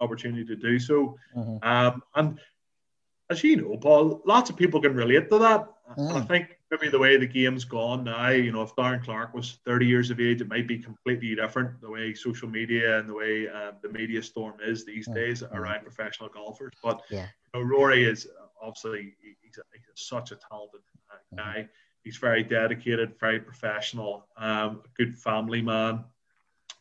opportunity 0.01 0.45
to 0.45 0.57
do 0.57 0.79
so. 0.79 1.17
Mm-hmm. 1.37 1.57
Um, 1.63 2.03
and 2.15 2.41
as 3.31 3.43
you 3.43 3.57
know, 3.57 3.77
Paul, 3.77 4.23
lots 4.27 4.51
of 4.51 4.57
people 4.57 4.81
can 4.81 4.95
relate 4.95 5.31
to 5.31 5.39
that. 5.39 5.69
Mm. 5.97 6.09
And 6.09 6.19
I 6.19 6.21
think 6.23 6.59
maybe 6.71 6.89
the 6.89 6.99
way 6.99 7.17
the 7.17 7.27
game's 7.27 7.65
gone 7.65 8.05
now, 8.05 8.29
you 8.29 8.53
know, 8.53 8.63
if 8.63 8.75
Darren 8.77 9.03
Clarke 9.03 9.35
was 9.35 9.59
30 9.65 9.87
years 9.87 10.11
of 10.11 10.21
age, 10.21 10.41
it 10.41 10.49
might 10.49 10.67
be 10.67 10.79
completely 10.79 11.35
different. 11.35 11.81
The 11.81 11.91
way 11.91 12.15
social 12.15 12.49
media 12.49 12.99
and 12.99 13.09
the 13.09 13.15
way 13.15 13.49
uh, 13.49 13.73
the 13.83 13.89
media 13.89 14.23
storm 14.23 14.55
is 14.65 14.85
these 14.85 15.07
mm-hmm. 15.07 15.19
days 15.19 15.43
around 15.43 15.83
professional 15.83 16.29
golfers. 16.29 16.73
But 16.83 17.03
yeah. 17.11 17.27
you 17.55 17.61
know, 17.61 17.67
Rory 17.67 18.05
is 18.05 18.29
obviously 18.61 19.15
he's, 19.21 19.59
a, 19.59 19.63
he's 19.73 19.85
such 19.95 20.33
a 20.33 20.37
talented 20.37 20.81
uh, 21.11 21.37
guy. 21.37 21.59
Mm-hmm. 21.59 21.67
He's 22.05 22.17
very 22.17 22.43
dedicated, 22.43 23.19
very 23.21 23.39
professional, 23.39 24.27
um, 24.37 24.83
a 24.85 24.89
good 24.97 25.17
family 25.17 25.63
man. 25.63 26.05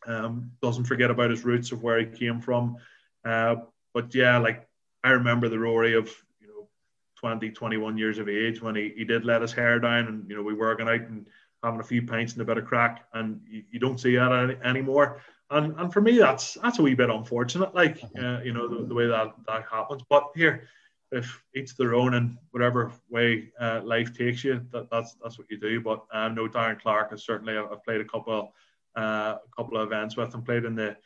Um, 0.06 0.50
doesn't 0.60 0.84
forget 0.84 1.10
about 1.10 1.30
his 1.30 1.44
roots 1.44 1.72
of 1.72 1.82
where 1.82 1.98
he 1.98 2.06
came 2.06 2.40
from. 2.40 2.76
Uh, 3.24 3.56
but 3.94 4.14
yeah, 4.14 4.38
like 4.38 4.66
I 5.04 5.10
remember 5.10 5.48
the 5.48 5.58
Rory 5.58 5.94
of 5.94 6.10
you 6.40 6.48
know 6.48 6.68
20, 7.16 7.50
21 7.50 7.98
years 7.98 8.18
of 8.18 8.28
age 8.28 8.60
when 8.60 8.74
he, 8.74 8.92
he 8.96 9.04
did 9.04 9.24
let 9.24 9.42
his 9.42 9.52
hair 9.52 9.78
down 9.78 10.08
and, 10.08 10.28
you 10.28 10.36
know, 10.36 10.42
we 10.42 10.54
were 10.54 10.74
going 10.74 10.88
out 10.88 11.08
and 11.08 11.26
having 11.62 11.80
a 11.80 11.84
few 11.84 12.02
pints 12.02 12.32
and 12.32 12.42
a 12.42 12.44
bit 12.44 12.58
of 12.58 12.64
crack 12.64 13.06
and 13.14 13.40
you, 13.48 13.62
you 13.70 13.78
don't 13.78 14.00
see 14.00 14.16
that 14.16 14.32
any, 14.32 14.56
anymore. 14.64 15.22
And, 15.50 15.78
and 15.78 15.92
for 15.92 16.00
me, 16.00 16.18
that's 16.18 16.54
that's 16.54 16.78
a 16.78 16.82
wee 16.82 16.94
bit 16.94 17.10
unfortunate, 17.10 17.74
like, 17.74 18.00
mm-hmm. 18.00 18.24
uh, 18.24 18.40
you 18.40 18.52
know, 18.52 18.68
the, 18.68 18.86
the, 18.86 18.94
way 18.94 19.06
that, 19.06 19.34
that 19.46 19.66
happens. 19.70 20.02
But 20.08 20.30
here, 20.34 20.66
if 21.12 21.44
each 21.54 21.76
their 21.76 21.94
own 21.94 22.14
and 22.14 22.38
whatever 22.50 22.90
way 23.10 23.52
uh, 23.60 23.82
life 23.84 24.16
takes 24.16 24.42
you, 24.42 24.66
that, 24.72 24.88
that's 24.90 25.14
that's 25.22 25.38
what 25.38 25.50
you 25.50 25.60
do. 25.60 25.80
But 25.80 26.04
um, 26.10 26.34
no, 26.34 26.48
Darren 26.48 26.80
Clarke 26.80 27.10
has 27.10 27.22
certainly 27.22 27.56
I've 27.56 27.84
played 27.84 28.00
a 28.00 28.04
couple 28.04 28.54
uh, 28.96 29.36
a 29.36 29.56
couple 29.56 29.76
of 29.76 29.86
events 29.86 30.16
with 30.16 30.34
him. 30.34 30.42
Played 30.42 30.64
in 30.64 30.74
the 30.74 30.96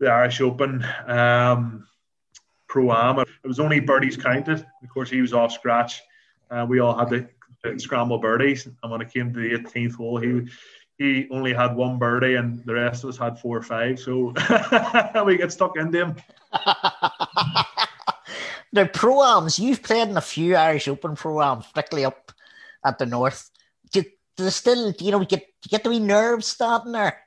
the 0.00 0.10
Irish 0.10 0.40
Open. 0.40 0.84
Um, 1.06 1.86
pro 2.68 2.92
am. 2.92 3.18
It 3.20 3.28
was 3.44 3.60
only 3.60 3.80
birdies 3.80 4.16
counted. 4.16 4.64
Of 4.82 4.88
course, 4.90 5.10
he 5.10 5.20
was 5.20 5.32
off 5.32 5.52
scratch. 5.52 6.00
Uh, 6.50 6.66
we 6.68 6.80
all 6.80 6.96
had 6.96 7.10
to 7.10 7.28
scramble 7.78 8.18
birdies, 8.18 8.66
and 8.82 8.92
when 8.92 9.00
it 9.00 9.12
came 9.12 9.32
to 9.32 9.40
the 9.40 9.58
18th 9.58 9.94
hole, 9.94 10.18
he 10.18 10.48
he 10.98 11.28
only 11.30 11.54
had 11.54 11.76
one 11.76 11.98
birdie, 11.98 12.34
and 12.34 12.64
the 12.64 12.74
rest 12.74 13.04
of 13.04 13.10
us 13.10 13.16
had 13.16 13.38
four 13.38 13.56
or 13.56 13.62
five. 13.62 14.00
So 14.00 14.34
we 15.24 15.36
get 15.36 15.52
stuck 15.52 15.76
into 15.76 16.06
him. 16.06 16.16
now, 18.72 18.86
pro 18.92 19.22
ams, 19.22 19.58
you've 19.58 19.82
played 19.82 20.08
in 20.08 20.16
a 20.16 20.20
few 20.20 20.56
Irish 20.56 20.88
Open 20.88 21.14
pro 21.14 21.40
ams, 21.40 21.66
particularly 21.66 22.04
up 22.04 22.32
at 22.84 22.98
the 22.98 23.06
north. 23.06 23.48
Do, 23.92 24.02
do 24.38 24.50
still, 24.50 24.92
you 25.00 25.10
know, 25.10 25.24
get 25.24 25.46
get 25.68 25.84
the 25.84 25.90
wee 25.90 25.98
nerves 25.98 26.46
starting 26.46 26.92
there? 26.92 27.20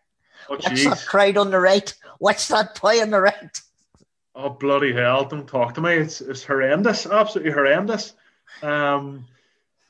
Oh, 0.49 0.55
What's 0.55 0.83
that 0.83 1.05
crowd 1.05 1.37
on 1.37 1.51
the 1.51 1.59
right? 1.59 1.93
What's 2.17 2.47
that 2.47 2.79
boy 2.81 3.01
on 3.01 3.11
the 3.11 3.21
right? 3.21 3.61
Oh 4.33 4.49
bloody 4.49 4.93
hell! 4.93 5.25
Don't 5.25 5.47
talk 5.47 5.75
to 5.75 5.81
me. 5.81 5.93
It's 5.93 6.21
it's 6.21 6.43
horrendous, 6.43 7.05
absolutely 7.05 7.51
horrendous. 7.51 8.13
Um, 8.63 9.27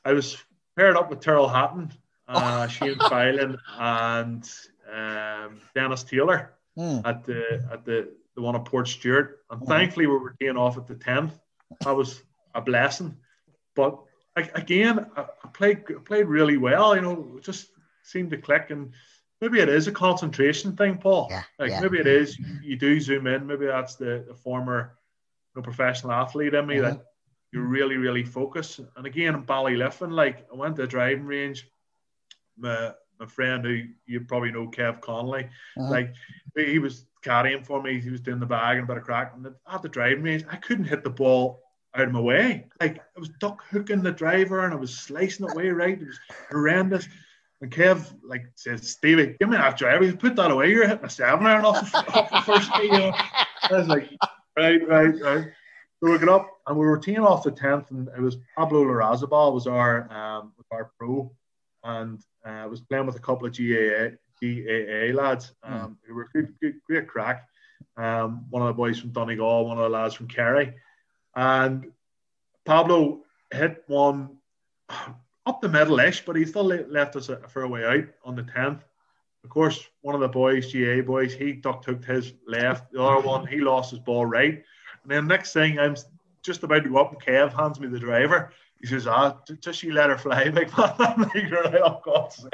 I 0.03 0.13
was 0.13 0.37
paired 0.75 0.97
up 0.97 1.09
with 1.09 1.19
Tyrrell 1.19 1.47
Hatton, 1.47 1.93
uh, 2.27 2.67
Shane 2.67 2.97
Filan, 2.97 3.57
and 3.77 4.49
um, 4.91 5.61
Dennis 5.75 6.03
Taylor 6.03 6.53
mm. 6.77 7.05
at 7.05 7.23
the 7.23 7.63
at 7.71 7.85
the 7.85 8.09
the 8.35 8.41
one 8.41 8.55
at 8.55 8.65
Portstewart, 8.65 9.35
and 9.51 9.61
mm. 9.61 9.67
thankfully 9.67 10.07
we 10.07 10.17
were 10.17 10.35
getting 10.39 10.57
off 10.57 10.77
at 10.77 10.87
the 10.87 10.95
tenth. 10.95 11.37
That 11.81 11.95
was 11.95 12.23
a 12.55 12.61
blessing. 12.61 13.15
But 13.75 13.99
again, 14.35 15.07
I, 15.15 15.25
played 15.53 15.83
played 16.05 16.27
really 16.27 16.57
well. 16.57 16.95
You 16.95 17.01
know, 17.01 17.39
just 17.41 17.67
seemed 18.03 18.31
to 18.31 18.37
click 18.37 18.69
and 18.69 18.93
maybe 19.41 19.59
it 19.59 19.69
is 19.69 19.87
a 19.87 19.91
concentration 19.91 20.75
thing, 20.75 20.97
Paul. 20.97 21.27
Yeah, 21.29 21.43
like 21.59 21.71
yeah. 21.71 21.81
maybe 21.81 21.99
it 21.99 22.07
is. 22.07 22.37
You 22.61 22.77
do 22.77 22.99
zoom 22.99 23.27
in. 23.27 23.47
Maybe 23.47 23.65
that's 23.65 23.95
the, 23.95 24.23
the 24.27 24.35
former 24.35 24.97
you 25.53 25.59
know, 25.59 25.63
professional 25.63 26.13
athlete 26.13 26.53
in 26.53 26.67
me 26.67 26.75
mm-hmm. 26.75 26.85
that 26.85 27.05
you 27.51 27.61
really, 27.61 27.97
really 27.97 28.23
focus. 28.23 28.79
And 28.95 29.05
again, 29.05 29.35
in 29.35 29.43
Ballyliffin, 29.43 30.11
like 30.11 30.47
I 30.51 30.55
went 30.55 30.75
to 30.77 30.83
a 30.83 30.87
driving 30.87 31.25
range. 31.25 31.67
My 32.57 32.93
my 33.19 33.25
friend 33.25 33.63
who 33.65 33.83
you 34.05 34.21
probably 34.21 34.51
know, 34.51 34.67
Kev 34.67 35.01
Connolly, 35.01 35.49
mm-hmm. 35.77 35.91
like 35.91 36.13
he 36.55 36.79
was 36.79 37.05
carrying 37.21 37.63
for 37.63 37.81
me. 37.81 37.99
He 37.99 38.09
was 38.09 38.21
doing 38.21 38.39
the 38.39 38.45
bag 38.45 38.77
and 38.77 38.85
a 38.85 38.87
bit 38.87 38.97
of 38.97 39.03
crack. 39.03 39.33
And 39.35 39.47
at 39.71 39.81
the 39.81 39.89
driving 39.89 40.23
range, 40.23 40.45
I 40.49 40.55
couldn't 40.55 40.85
hit 40.85 41.03
the 41.03 41.09
ball 41.09 41.61
out 41.95 42.07
of 42.07 42.11
my 42.11 42.19
way. 42.19 42.65
Like 42.79 42.99
I 42.99 43.19
was 43.19 43.29
duck 43.39 43.63
hooking 43.69 44.01
the 44.01 44.11
driver 44.11 44.65
and 44.65 44.73
I 44.73 44.77
was 44.77 44.97
slicing 44.97 45.47
it 45.47 45.55
way 45.55 45.69
right. 45.69 46.01
It 46.01 46.07
was 46.07 46.19
horrendous. 46.49 47.07
And 47.61 47.71
Kev 47.71 48.13
like 48.23 48.45
says, 48.55 48.89
Stevie, 48.89 49.35
give 49.39 49.49
me 49.49 49.57
that 49.57 49.77
driver. 49.77 50.03
You 50.03 50.15
put 50.15 50.35
that 50.37 50.51
away. 50.51 50.71
You're 50.71 50.87
hitting 50.87 51.05
a 51.05 51.09
seven 51.09 51.45
iron 51.45 51.65
off, 51.65 51.93
off 51.93 52.31
the 52.31 52.41
first 52.41 52.73
tee. 52.75 52.83
You 52.83 52.91
know? 52.91 53.13
I 53.15 53.73
was 53.73 53.87
like, 53.87 54.09
right, 54.57 54.87
right, 54.87 55.21
right. 55.21 55.47
So 56.03 56.09
we 56.09 56.17
got 56.17 56.29
up 56.29 56.49
and 56.65 56.77
we 56.77 56.87
were 56.87 56.97
teeing 56.97 57.19
off 57.19 57.43
the 57.43 57.51
tenth, 57.51 57.91
and 57.91 58.07
it 58.07 58.19
was 58.19 58.37
Pablo 58.57 58.83
Larrazabal 58.83 59.53
was 59.53 59.67
our 59.67 60.11
um, 60.11 60.51
was 60.57 60.65
our 60.71 60.91
pro, 60.97 61.31
and 61.83 62.19
uh, 62.43 62.65
was 62.67 62.81
playing 62.81 63.05
with 63.05 63.17
a 63.17 63.19
couple 63.19 63.45
of 63.45 63.55
GAA 63.55 64.15
GAA 64.41 65.13
lads 65.13 65.53
um, 65.63 65.73
mm. 65.73 65.95
who 66.07 66.15
were 66.15 66.27
good, 66.33 66.53
good, 66.59 66.75
great 66.87 67.07
crack. 67.07 67.47
Um, 67.97 68.45
one 68.49 68.63
of 68.63 68.67
the 68.67 68.73
boys 68.73 68.99
from 68.99 69.11
Donegal, 69.11 69.67
one 69.67 69.77
of 69.77 69.83
the 69.83 69.89
lads 69.89 70.15
from 70.15 70.27
Kerry, 70.27 70.73
and 71.35 71.91
Pablo 72.65 73.21
hit 73.51 73.83
one 73.87 74.37
up 75.45 75.61
the 75.61 75.69
middle-ish, 75.69 76.25
but 76.25 76.35
he 76.35 76.45
still 76.45 76.65
left 76.65 77.15
us 77.15 77.29
a, 77.29 77.37
fair 77.47 77.67
way 77.67 77.85
out 77.85 78.05
on 78.23 78.35
the 78.35 78.43
10th. 78.43 78.81
Of 79.43 79.49
course, 79.49 79.87
one 80.01 80.13
of 80.13 80.21
the 80.21 80.27
boys, 80.27 80.71
GA 80.71 81.01
boys, 81.01 81.33
he 81.33 81.53
duck 81.53 81.81
took 81.83 82.05
his 82.05 82.33
left. 82.47 82.91
The 82.91 83.01
other 83.01 83.25
one, 83.25 83.47
he 83.47 83.59
lost 83.59 83.91
his 83.91 83.99
ball 83.99 84.25
right. 84.25 84.63
And 85.03 85.11
then 85.11 85.27
next 85.27 85.51
thing, 85.53 85.79
I'm 85.79 85.95
just 86.43 86.63
about 86.63 86.83
to 86.83 86.89
go 86.89 86.97
up, 86.97 87.11
and 87.11 87.21
Kev 87.21 87.53
hands 87.53 87.79
me 87.79 87.87
the 87.87 87.99
driver. 87.99 88.53
He 88.79 88.87
says, 88.87 89.07
"Ah, 89.07 89.37
just 89.59 89.79
she 89.79 89.91
let 89.91 90.09
her 90.09 90.17
fly, 90.17 90.49
big 90.49 90.75
man." 90.77 90.93
I'm 90.99 91.21
like, 91.21 91.51
"Oh 91.53 92.01
God's 92.03 92.35
sake!" 92.35 92.53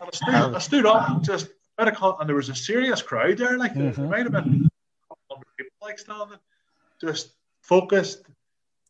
And 0.00 0.02
I 0.02 0.10
stood, 0.10 0.54
I 0.54 0.58
stood 0.58 0.86
up, 0.86 1.22
just 1.22 1.48
and 1.78 2.28
there 2.28 2.36
was 2.36 2.48
a 2.48 2.54
serious 2.54 3.02
crowd 3.02 3.38
there. 3.38 3.56
Like 3.56 3.74
mm-hmm. 3.74 4.00
there 4.00 4.10
might 4.10 4.24
have 4.24 4.32
been 4.32 4.68
hundred 5.30 5.46
people 5.56 5.72
like 5.80 5.98
standing, 5.98 6.38
just 7.00 7.30
focused, 7.62 8.22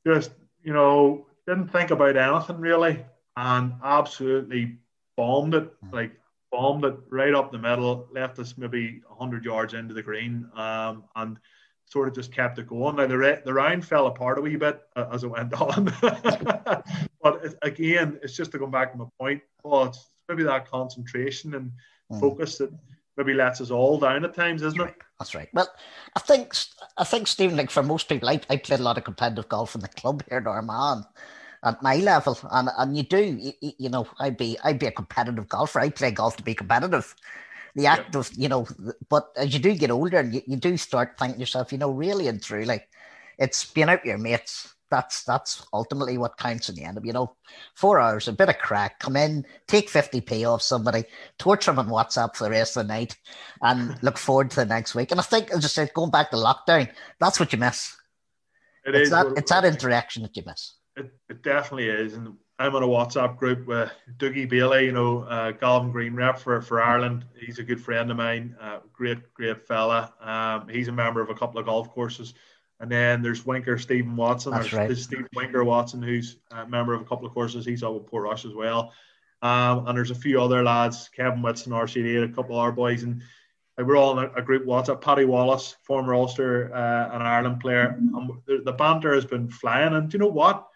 just 0.07 0.33
you 0.63 0.73
know, 0.73 1.27
didn't 1.47 1.69
think 1.69 1.91
about 1.91 2.17
anything 2.17 2.59
really, 2.59 3.05
and 3.37 3.73
absolutely 3.83 4.77
bombed 5.17 5.55
it, 5.55 5.71
hmm. 5.85 5.95
like 5.95 6.13
bombed 6.51 6.85
it 6.85 6.97
right 7.11 7.35
up 7.35 7.53
the 7.53 7.59
middle, 7.59 8.09
left 8.13 8.39
us 8.39 8.57
maybe 8.57 9.01
100 9.09 9.45
yards 9.45 9.75
into 9.75 9.95
the 9.95 10.03
green, 10.03 10.49
um, 10.55 11.05
and 11.17 11.39
sort 11.87 12.09
of 12.09 12.15
just 12.15 12.33
kept 12.33 12.59
it 12.59 12.69
going. 12.69 12.97
Now 12.97 13.07
the 13.07 13.43
the 13.45 13.55
round 13.55 13.85
fell 13.85 14.07
apart 14.07 14.39
a 14.39 14.41
wee 14.41 14.57
bit 14.57 14.81
uh, 14.97 15.07
as 15.13 15.25
it 15.25 15.29
went 15.29 15.53
on, 15.61 15.93
but 16.01 17.45
it, 17.45 17.55
again, 17.63 18.19
it's 18.23 18.37
just 18.37 18.53
to 18.53 18.59
come 18.59 18.71
back 18.71 18.93
to 18.93 18.99
my 18.99 19.07
point. 19.21 19.43
Oh, 19.65 19.85
it's 19.85 20.11
maybe 20.29 20.45
that 20.45 20.71
concentration 20.71 21.55
and 21.55 21.73
mm. 22.13 22.21
focus 22.21 22.59
that 22.59 22.71
maybe 23.19 23.35
lets 23.35 23.61
us 23.61 23.71
all 23.71 23.99
down 23.99 24.25
at 24.25 24.35
times, 24.35 24.63
isn't 24.63 24.81
it? 24.81 24.95
That's 25.19 25.35
right. 25.35 25.49
Well, 25.53 25.69
I 26.17 26.21
think 26.21 26.55
I 26.97 27.05
think 27.05 27.27
Stephen, 27.27 27.57
like 27.57 27.71
for 27.71 27.83
most 27.83 28.09
people, 28.09 28.29
I, 28.29 28.41
I 28.49 28.57
played 28.57 28.81
a 28.81 28.83
lot 28.83 28.97
of 28.97 29.05
competitive 29.05 29.49
golf 29.49 29.75
in 29.75 29.83
the 29.83 29.89
club 29.89 30.23
here 30.29 30.39
in 30.39 30.47
Armagh 30.47 31.05
at 31.65 31.83
my 31.83 31.97
level, 31.97 32.39
and 32.53 32.71
and 32.79 32.97
you 32.97 33.03
do, 33.03 33.53
you, 33.61 33.73
you, 33.79 33.89
know, 33.91 34.07
I'd 34.21 34.37
be 34.37 34.57
I'd 34.63 34.79
be 34.79 34.87
a 34.87 34.93
competitive 34.93 35.49
golfer. 35.49 35.81
I 35.81 35.91
play 35.91 36.13
golf 36.13 36.37
to 36.37 36.43
be 36.45 36.55
competitive. 36.55 37.15
The 37.75 37.87
act 37.87 38.15
yeah. 38.15 38.21
of 38.21 38.31
you 38.37 38.49
know, 38.49 38.67
but 39.09 39.31
as 39.37 39.53
you 39.53 39.59
do 39.59 39.75
get 39.75 39.91
older, 39.91 40.23
you, 40.23 40.41
you 40.47 40.57
do 40.57 40.77
start 40.77 41.19
thinking 41.19 41.41
yourself, 41.41 41.73
you 41.73 41.79
know, 41.79 41.91
really 41.91 42.29
and 42.29 42.41
truly, 42.41 42.81
it's 43.39 43.67
being 43.67 43.89
out 43.89 44.01
with 44.01 44.07
your 44.09 44.19
mates. 44.19 44.75
That's 44.91 45.25
that's 45.25 45.67
ultimately 45.73 46.19
what 46.19 46.39
counts 46.39 46.69
in 46.69 46.75
the 46.75 46.85
end. 46.85 46.99
You 47.03 47.13
know, 47.13 47.37
four 47.75 48.01
hours, 48.01 48.29
a 48.29 48.33
bit 48.33 48.49
of 48.49 48.59
crack, 48.59 49.01
come 49.01 49.17
in, 49.17 49.45
take 49.67 49.89
fifty 49.89 50.21
p 50.21 50.45
off 50.45 50.63
somebody, 50.63 51.05
torture 51.39 51.73
them 51.73 51.79
on 51.79 51.89
WhatsApp 51.89 52.37
for 52.37 52.45
the 52.45 52.51
rest 52.51 52.77
of 52.77 52.87
the 52.87 52.93
night, 52.93 53.17
and 53.63 53.97
look 54.03 54.19
forward 54.19 54.51
to 54.51 54.57
the 54.57 54.67
next 54.67 54.95
week. 54.95 55.11
And 55.11 55.21
I 55.21 55.25
think, 55.25 55.51
as 55.51 55.65
I 55.65 55.69
said, 55.69 55.95
going 55.95 56.11
back 56.11 56.31
to 56.31 56.37
lockdown, 56.37 56.91
that's 57.21 57.39
what 57.39 57.53
you 57.53 57.59
miss. 57.59 57.97
It 58.87 58.95
it's 58.95 59.05
is. 59.05 59.11
that 59.11 59.27
it's 59.37 59.51
that 59.51 59.65
interaction 59.65 60.23
that 60.23 60.37
you 60.37 60.43
miss. 60.47 60.75
It, 60.97 61.13
it 61.29 61.43
definitely 61.43 61.89
is. 61.89 62.15
And 62.15 62.35
I'm 62.59 62.75
on 62.75 62.83
a 62.83 62.89
WhatsApp 62.89 63.37
group 63.37 63.67
with 63.69 63.93
Dougie 64.17 64.49
Bailey, 64.49 64.87
you 64.87 64.93
know, 64.93 65.21
uh, 65.23 65.53
Galvin 65.53 65.93
Green 65.93 66.15
rep 66.15 66.39
for, 66.39 66.61
for 66.61 66.83
Ireland. 66.83 67.25
He's 67.39 67.61
a 67.61 67.63
good 67.63 67.81
friend 67.81 68.11
of 68.11 68.17
mine, 68.17 68.57
uh, 68.61 68.81
great, 68.93 69.33
great 69.33 69.65
fella. 69.67 70.13
Um, 70.21 70.69
he's 70.69 70.89
a 70.89 70.93
member 70.93 71.21
of 71.21 71.31
a 71.31 71.35
couple 71.35 71.61
of 71.61 71.67
golf 71.67 71.89
courses. 71.91 72.35
And 72.81 72.91
then 72.91 73.23
there's 73.23 73.45
Winker 73.45 73.79
Stephen 73.79 74.15
Watson. 74.15 74.53
That's 74.53 74.73
right. 74.73 74.87
There's 74.87 75.05
Steve 75.05 75.27
Winker 75.35 75.65
Watson, 75.65 76.03
who's 76.03 76.37
a 76.51 76.67
member 76.67 76.95
of 76.95 77.01
a 77.01 77.05
couple 77.05 77.27
of 77.27 77.35
courses. 77.35 77.67
He's 77.67 77.83
up 77.83 77.95
with 77.95 78.07
Port 78.07 78.25
Portrush 78.25 78.45
as 78.45 78.55
well. 78.55 78.93
Um, 79.43 79.87
and 79.87 79.97
there's 79.97 80.11
a 80.11 80.17
few 80.17 80.41
other 80.41 80.63
lads, 80.63 81.09
Kevin 81.15 81.43
Whitson, 81.43 81.73
RCD, 81.73 82.25
a 82.25 82.29
couple 82.29 82.57
of 82.57 82.61
our 82.61 82.73
boys. 82.73 83.03
And 83.03 83.23
we're 83.77 83.97
all 83.97 84.19
in 84.19 84.31
a, 84.37 84.43
group 84.43 84.65
WhatsApp. 84.65 85.01
Paddy 85.01 85.25
Wallace, 85.25 85.77
former 85.83 86.15
Ulster 86.15 86.73
uh, 86.75 87.15
and 87.15 87.23
Ireland 87.23 87.61
player. 87.61 87.97
And 87.99 88.31
the, 88.47 88.63
the 88.65 88.73
banter 88.73 89.15
has 89.15 89.25
been 89.25 89.49
flying. 89.49 89.95
And 89.95 90.09
do 90.09 90.17
you 90.17 90.21
know 90.21 90.29
what? 90.29 90.69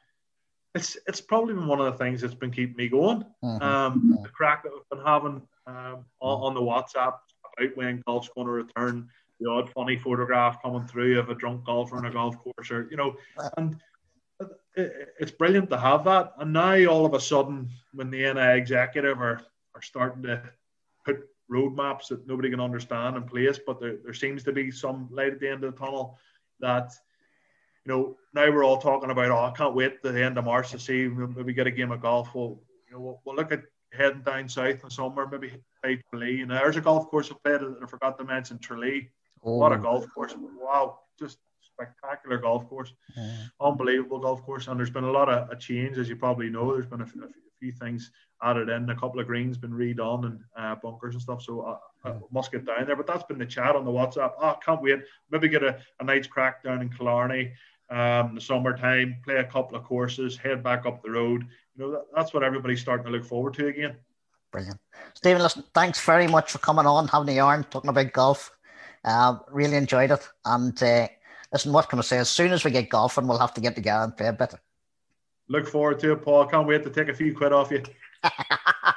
it's 0.74 0.96
it's 1.06 1.20
probably 1.20 1.54
been 1.54 1.66
one 1.66 1.80
of 1.80 1.86
the 1.86 1.98
things 2.04 2.20
that's 2.20 2.34
been 2.34 2.50
keeping 2.50 2.76
me 2.76 2.88
going. 2.88 3.24
Mm-hmm. 3.44 3.62
Um, 3.62 4.18
the 4.22 4.28
crack 4.28 4.62
that 4.62 4.72
we've 4.72 4.88
been 4.90 5.06
having 5.06 5.42
um, 5.66 6.04
on, 6.20 6.40
on, 6.42 6.54
the 6.54 6.60
WhatsApp 6.60 7.18
about 7.58 7.76
when 7.76 8.02
golf's 8.06 8.30
going 8.34 8.46
to 8.46 8.52
return, 8.52 9.08
the 9.42 9.50
odd 9.50 9.70
funny 9.70 9.96
photograph 9.96 10.62
coming 10.62 10.86
through 10.86 11.18
of 11.18 11.28
a 11.28 11.34
drunk 11.34 11.64
golfer 11.64 11.96
on 11.96 12.06
a 12.06 12.10
golf 12.10 12.36
course, 12.38 12.70
or 12.70 12.88
you 12.90 12.96
know, 12.96 13.16
and 13.56 13.76
it's 14.74 15.30
brilliant 15.30 15.70
to 15.70 15.78
have 15.78 16.04
that. 16.04 16.32
And 16.38 16.52
now 16.52 16.84
all 16.86 17.06
of 17.06 17.14
a 17.14 17.20
sudden, 17.20 17.70
when 17.92 18.10
the 18.10 18.32
NI 18.32 18.58
executive 18.58 19.20
are, 19.20 19.40
are 19.74 19.82
starting 19.82 20.22
to 20.24 20.42
put 21.04 21.28
roadmaps 21.50 22.08
that 22.08 22.26
nobody 22.26 22.50
can 22.50 22.60
understand 22.60 23.16
in 23.16 23.24
place, 23.24 23.58
but 23.64 23.80
there, 23.80 23.98
there 24.02 24.14
seems 24.14 24.42
to 24.44 24.52
be 24.52 24.70
some 24.70 25.08
light 25.12 25.32
at 25.32 25.40
the 25.40 25.48
end 25.48 25.64
of 25.64 25.74
the 25.74 25.78
tunnel 25.78 26.18
that, 26.60 26.92
you 27.84 27.92
know, 27.92 28.16
now 28.34 28.50
we're 28.50 28.64
all 28.64 28.78
talking 28.78 29.10
about, 29.10 29.30
oh, 29.30 29.44
I 29.44 29.52
can't 29.56 29.74
wait 29.74 30.02
to 30.02 30.12
the 30.12 30.24
end 30.24 30.38
of 30.38 30.44
March 30.44 30.70
to 30.70 30.78
see 30.78 31.08
maybe 31.08 31.52
get 31.52 31.66
a 31.66 31.70
game 31.70 31.92
of 31.92 32.00
golf. 32.00 32.34
Well, 32.34 32.60
you 32.88 32.94
know, 32.94 33.00
we'll, 33.00 33.20
we'll 33.24 33.36
look 33.36 33.52
at 33.52 33.62
heading 33.92 34.22
down 34.22 34.48
south 34.48 34.70
in 34.70 34.80
the 34.84 34.90
summer, 34.90 35.28
maybe 35.30 35.52
play 35.82 36.02
Tralee. 36.10 36.40
And 36.40 36.50
there's 36.50 36.76
a 36.76 36.80
golf 36.80 37.10
course 37.10 37.30
I 37.30 37.34
played 37.44 37.60
that 37.60 37.78
I 37.82 37.86
forgot 37.86 38.18
to 38.18 38.24
mention 38.24 38.58
Tralee. 38.58 39.10
Oh. 39.42 39.58
What 39.58 39.72
a 39.72 39.78
golf 39.78 40.06
course. 40.14 40.34
Wow. 40.38 41.00
Just 41.18 41.38
spectacular 41.72 42.38
golf 42.38 42.68
course, 42.68 42.92
unbelievable 43.60 44.18
golf 44.18 44.42
course. 44.42 44.68
And 44.68 44.78
there's 44.78 44.90
been 44.90 45.04
a 45.04 45.10
lot 45.10 45.28
of 45.28 45.50
a 45.50 45.56
change, 45.56 45.98
as 45.98 46.08
you 46.08 46.16
probably 46.16 46.50
know. 46.50 46.72
There's 46.72 46.86
been 46.86 47.00
a, 47.00 47.04
a 47.04 47.28
few 47.58 47.72
things 47.72 48.10
added 48.42 48.68
in, 48.68 48.90
a 48.90 48.94
couple 48.94 49.20
of 49.20 49.26
greens 49.26 49.56
been 49.56 49.72
redone 49.72 50.26
and 50.26 50.40
uh, 50.56 50.74
bunkers 50.82 51.14
and 51.14 51.22
stuff. 51.22 51.42
So 51.42 51.78
I, 52.04 52.08
I, 52.08 52.14
must 52.30 52.50
get 52.50 52.66
down 52.66 52.86
there. 52.86 52.96
But 52.96 53.06
that's 53.06 53.24
been 53.24 53.38
the 53.38 53.46
chat 53.46 53.76
on 53.76 53.84
the 53.84 53.90
WhatsApp. 53.90 54.32
Oh, 54.40 54.56
can't 54.64 54.82
wait. 54.82 55.00
Maybe 55.30 55.48
get 55.48 55.62
a, 55.62 55.78
a 56.00 56.04
night's 56.04 56.26
crack 56.26 56.62
down 56.62 56.82
in 56.82 56.88
Killarney. 56.88 57.52
Um, 57.90 58.34
the 58.34 58.40
summertime, 58.40 59.16
play 59.24 59.36
a 59.36 59.44
couple 59.44 59.76
of 59.76 59.84
courses, 59.84 60.36
head 60.36 60.62
back 60.62 60.86
up 60.86 61.02
the 61.02 61.10
road. 61.10 61.46
You 61.76 61.84
know, 61.84 61.90
that, 61.92 62.04
that's 62.14 62.32
what 62.32 62.42
everybody's 62.42 62.80
starting 62.80 63.04
to 63.06 63.12
look 63.12 63.24
forward 63.24 63.54
to 63.54 63.66
again. 63.66 63.96
Brilliant. 64.50 64.80
Stephen, 65.14 65.42
listen, 65.42 65.64
thanks 65.74 66.00
very 66.00 66.26
much 66.26 66.52
for 66.52 66.58
coming 66.58 66.86
on, 66.86 67.08
having 67.08 67.28
a 67.30 67.32
yarn, 67.32 67.64
talking 67.64 67.90
about 67.90 68.12
golf. 68.12 68.50
Uh, 69.04 69.38
really 69.50 69.76
enjoyed 69.76 70.10
it. 70.10 70.28
And 70.44 70.80
uh, 70.82 71.08
listen, 71.52 71.72
what 71.72 71.88
can 71.88 71.98
I 71.98 72.02
say? 72.02 72.18
As 72.18 72.30
soon 72.30 72.52
as 72.52 72.64
we 72.64 72.70
get 72.70 72.88
golfing, 72.88 73.26
we'll 73.26 73.38
have 73.38 73.54
to 73.54 73.60
get 73.60 73.74
together 73.74 74.04
and 74.04 74.16
play 74.16 74.28
a 74.28 74.32
bit. 74.32 74.54
Look 75.48 75.68
forward 75.68 75.98
to 76.00 76.12
it, 76.12 76.22
Paul. 76.22 76.46
Can't 76.46 76.66
wait 76.66 76.82
to 76.84 76.90
take 76.90 77.08
a 77.08 77.14
few 77.14 77.34
quid 77.34 77.52
off 77.52 77.70
you. 77.70 77.82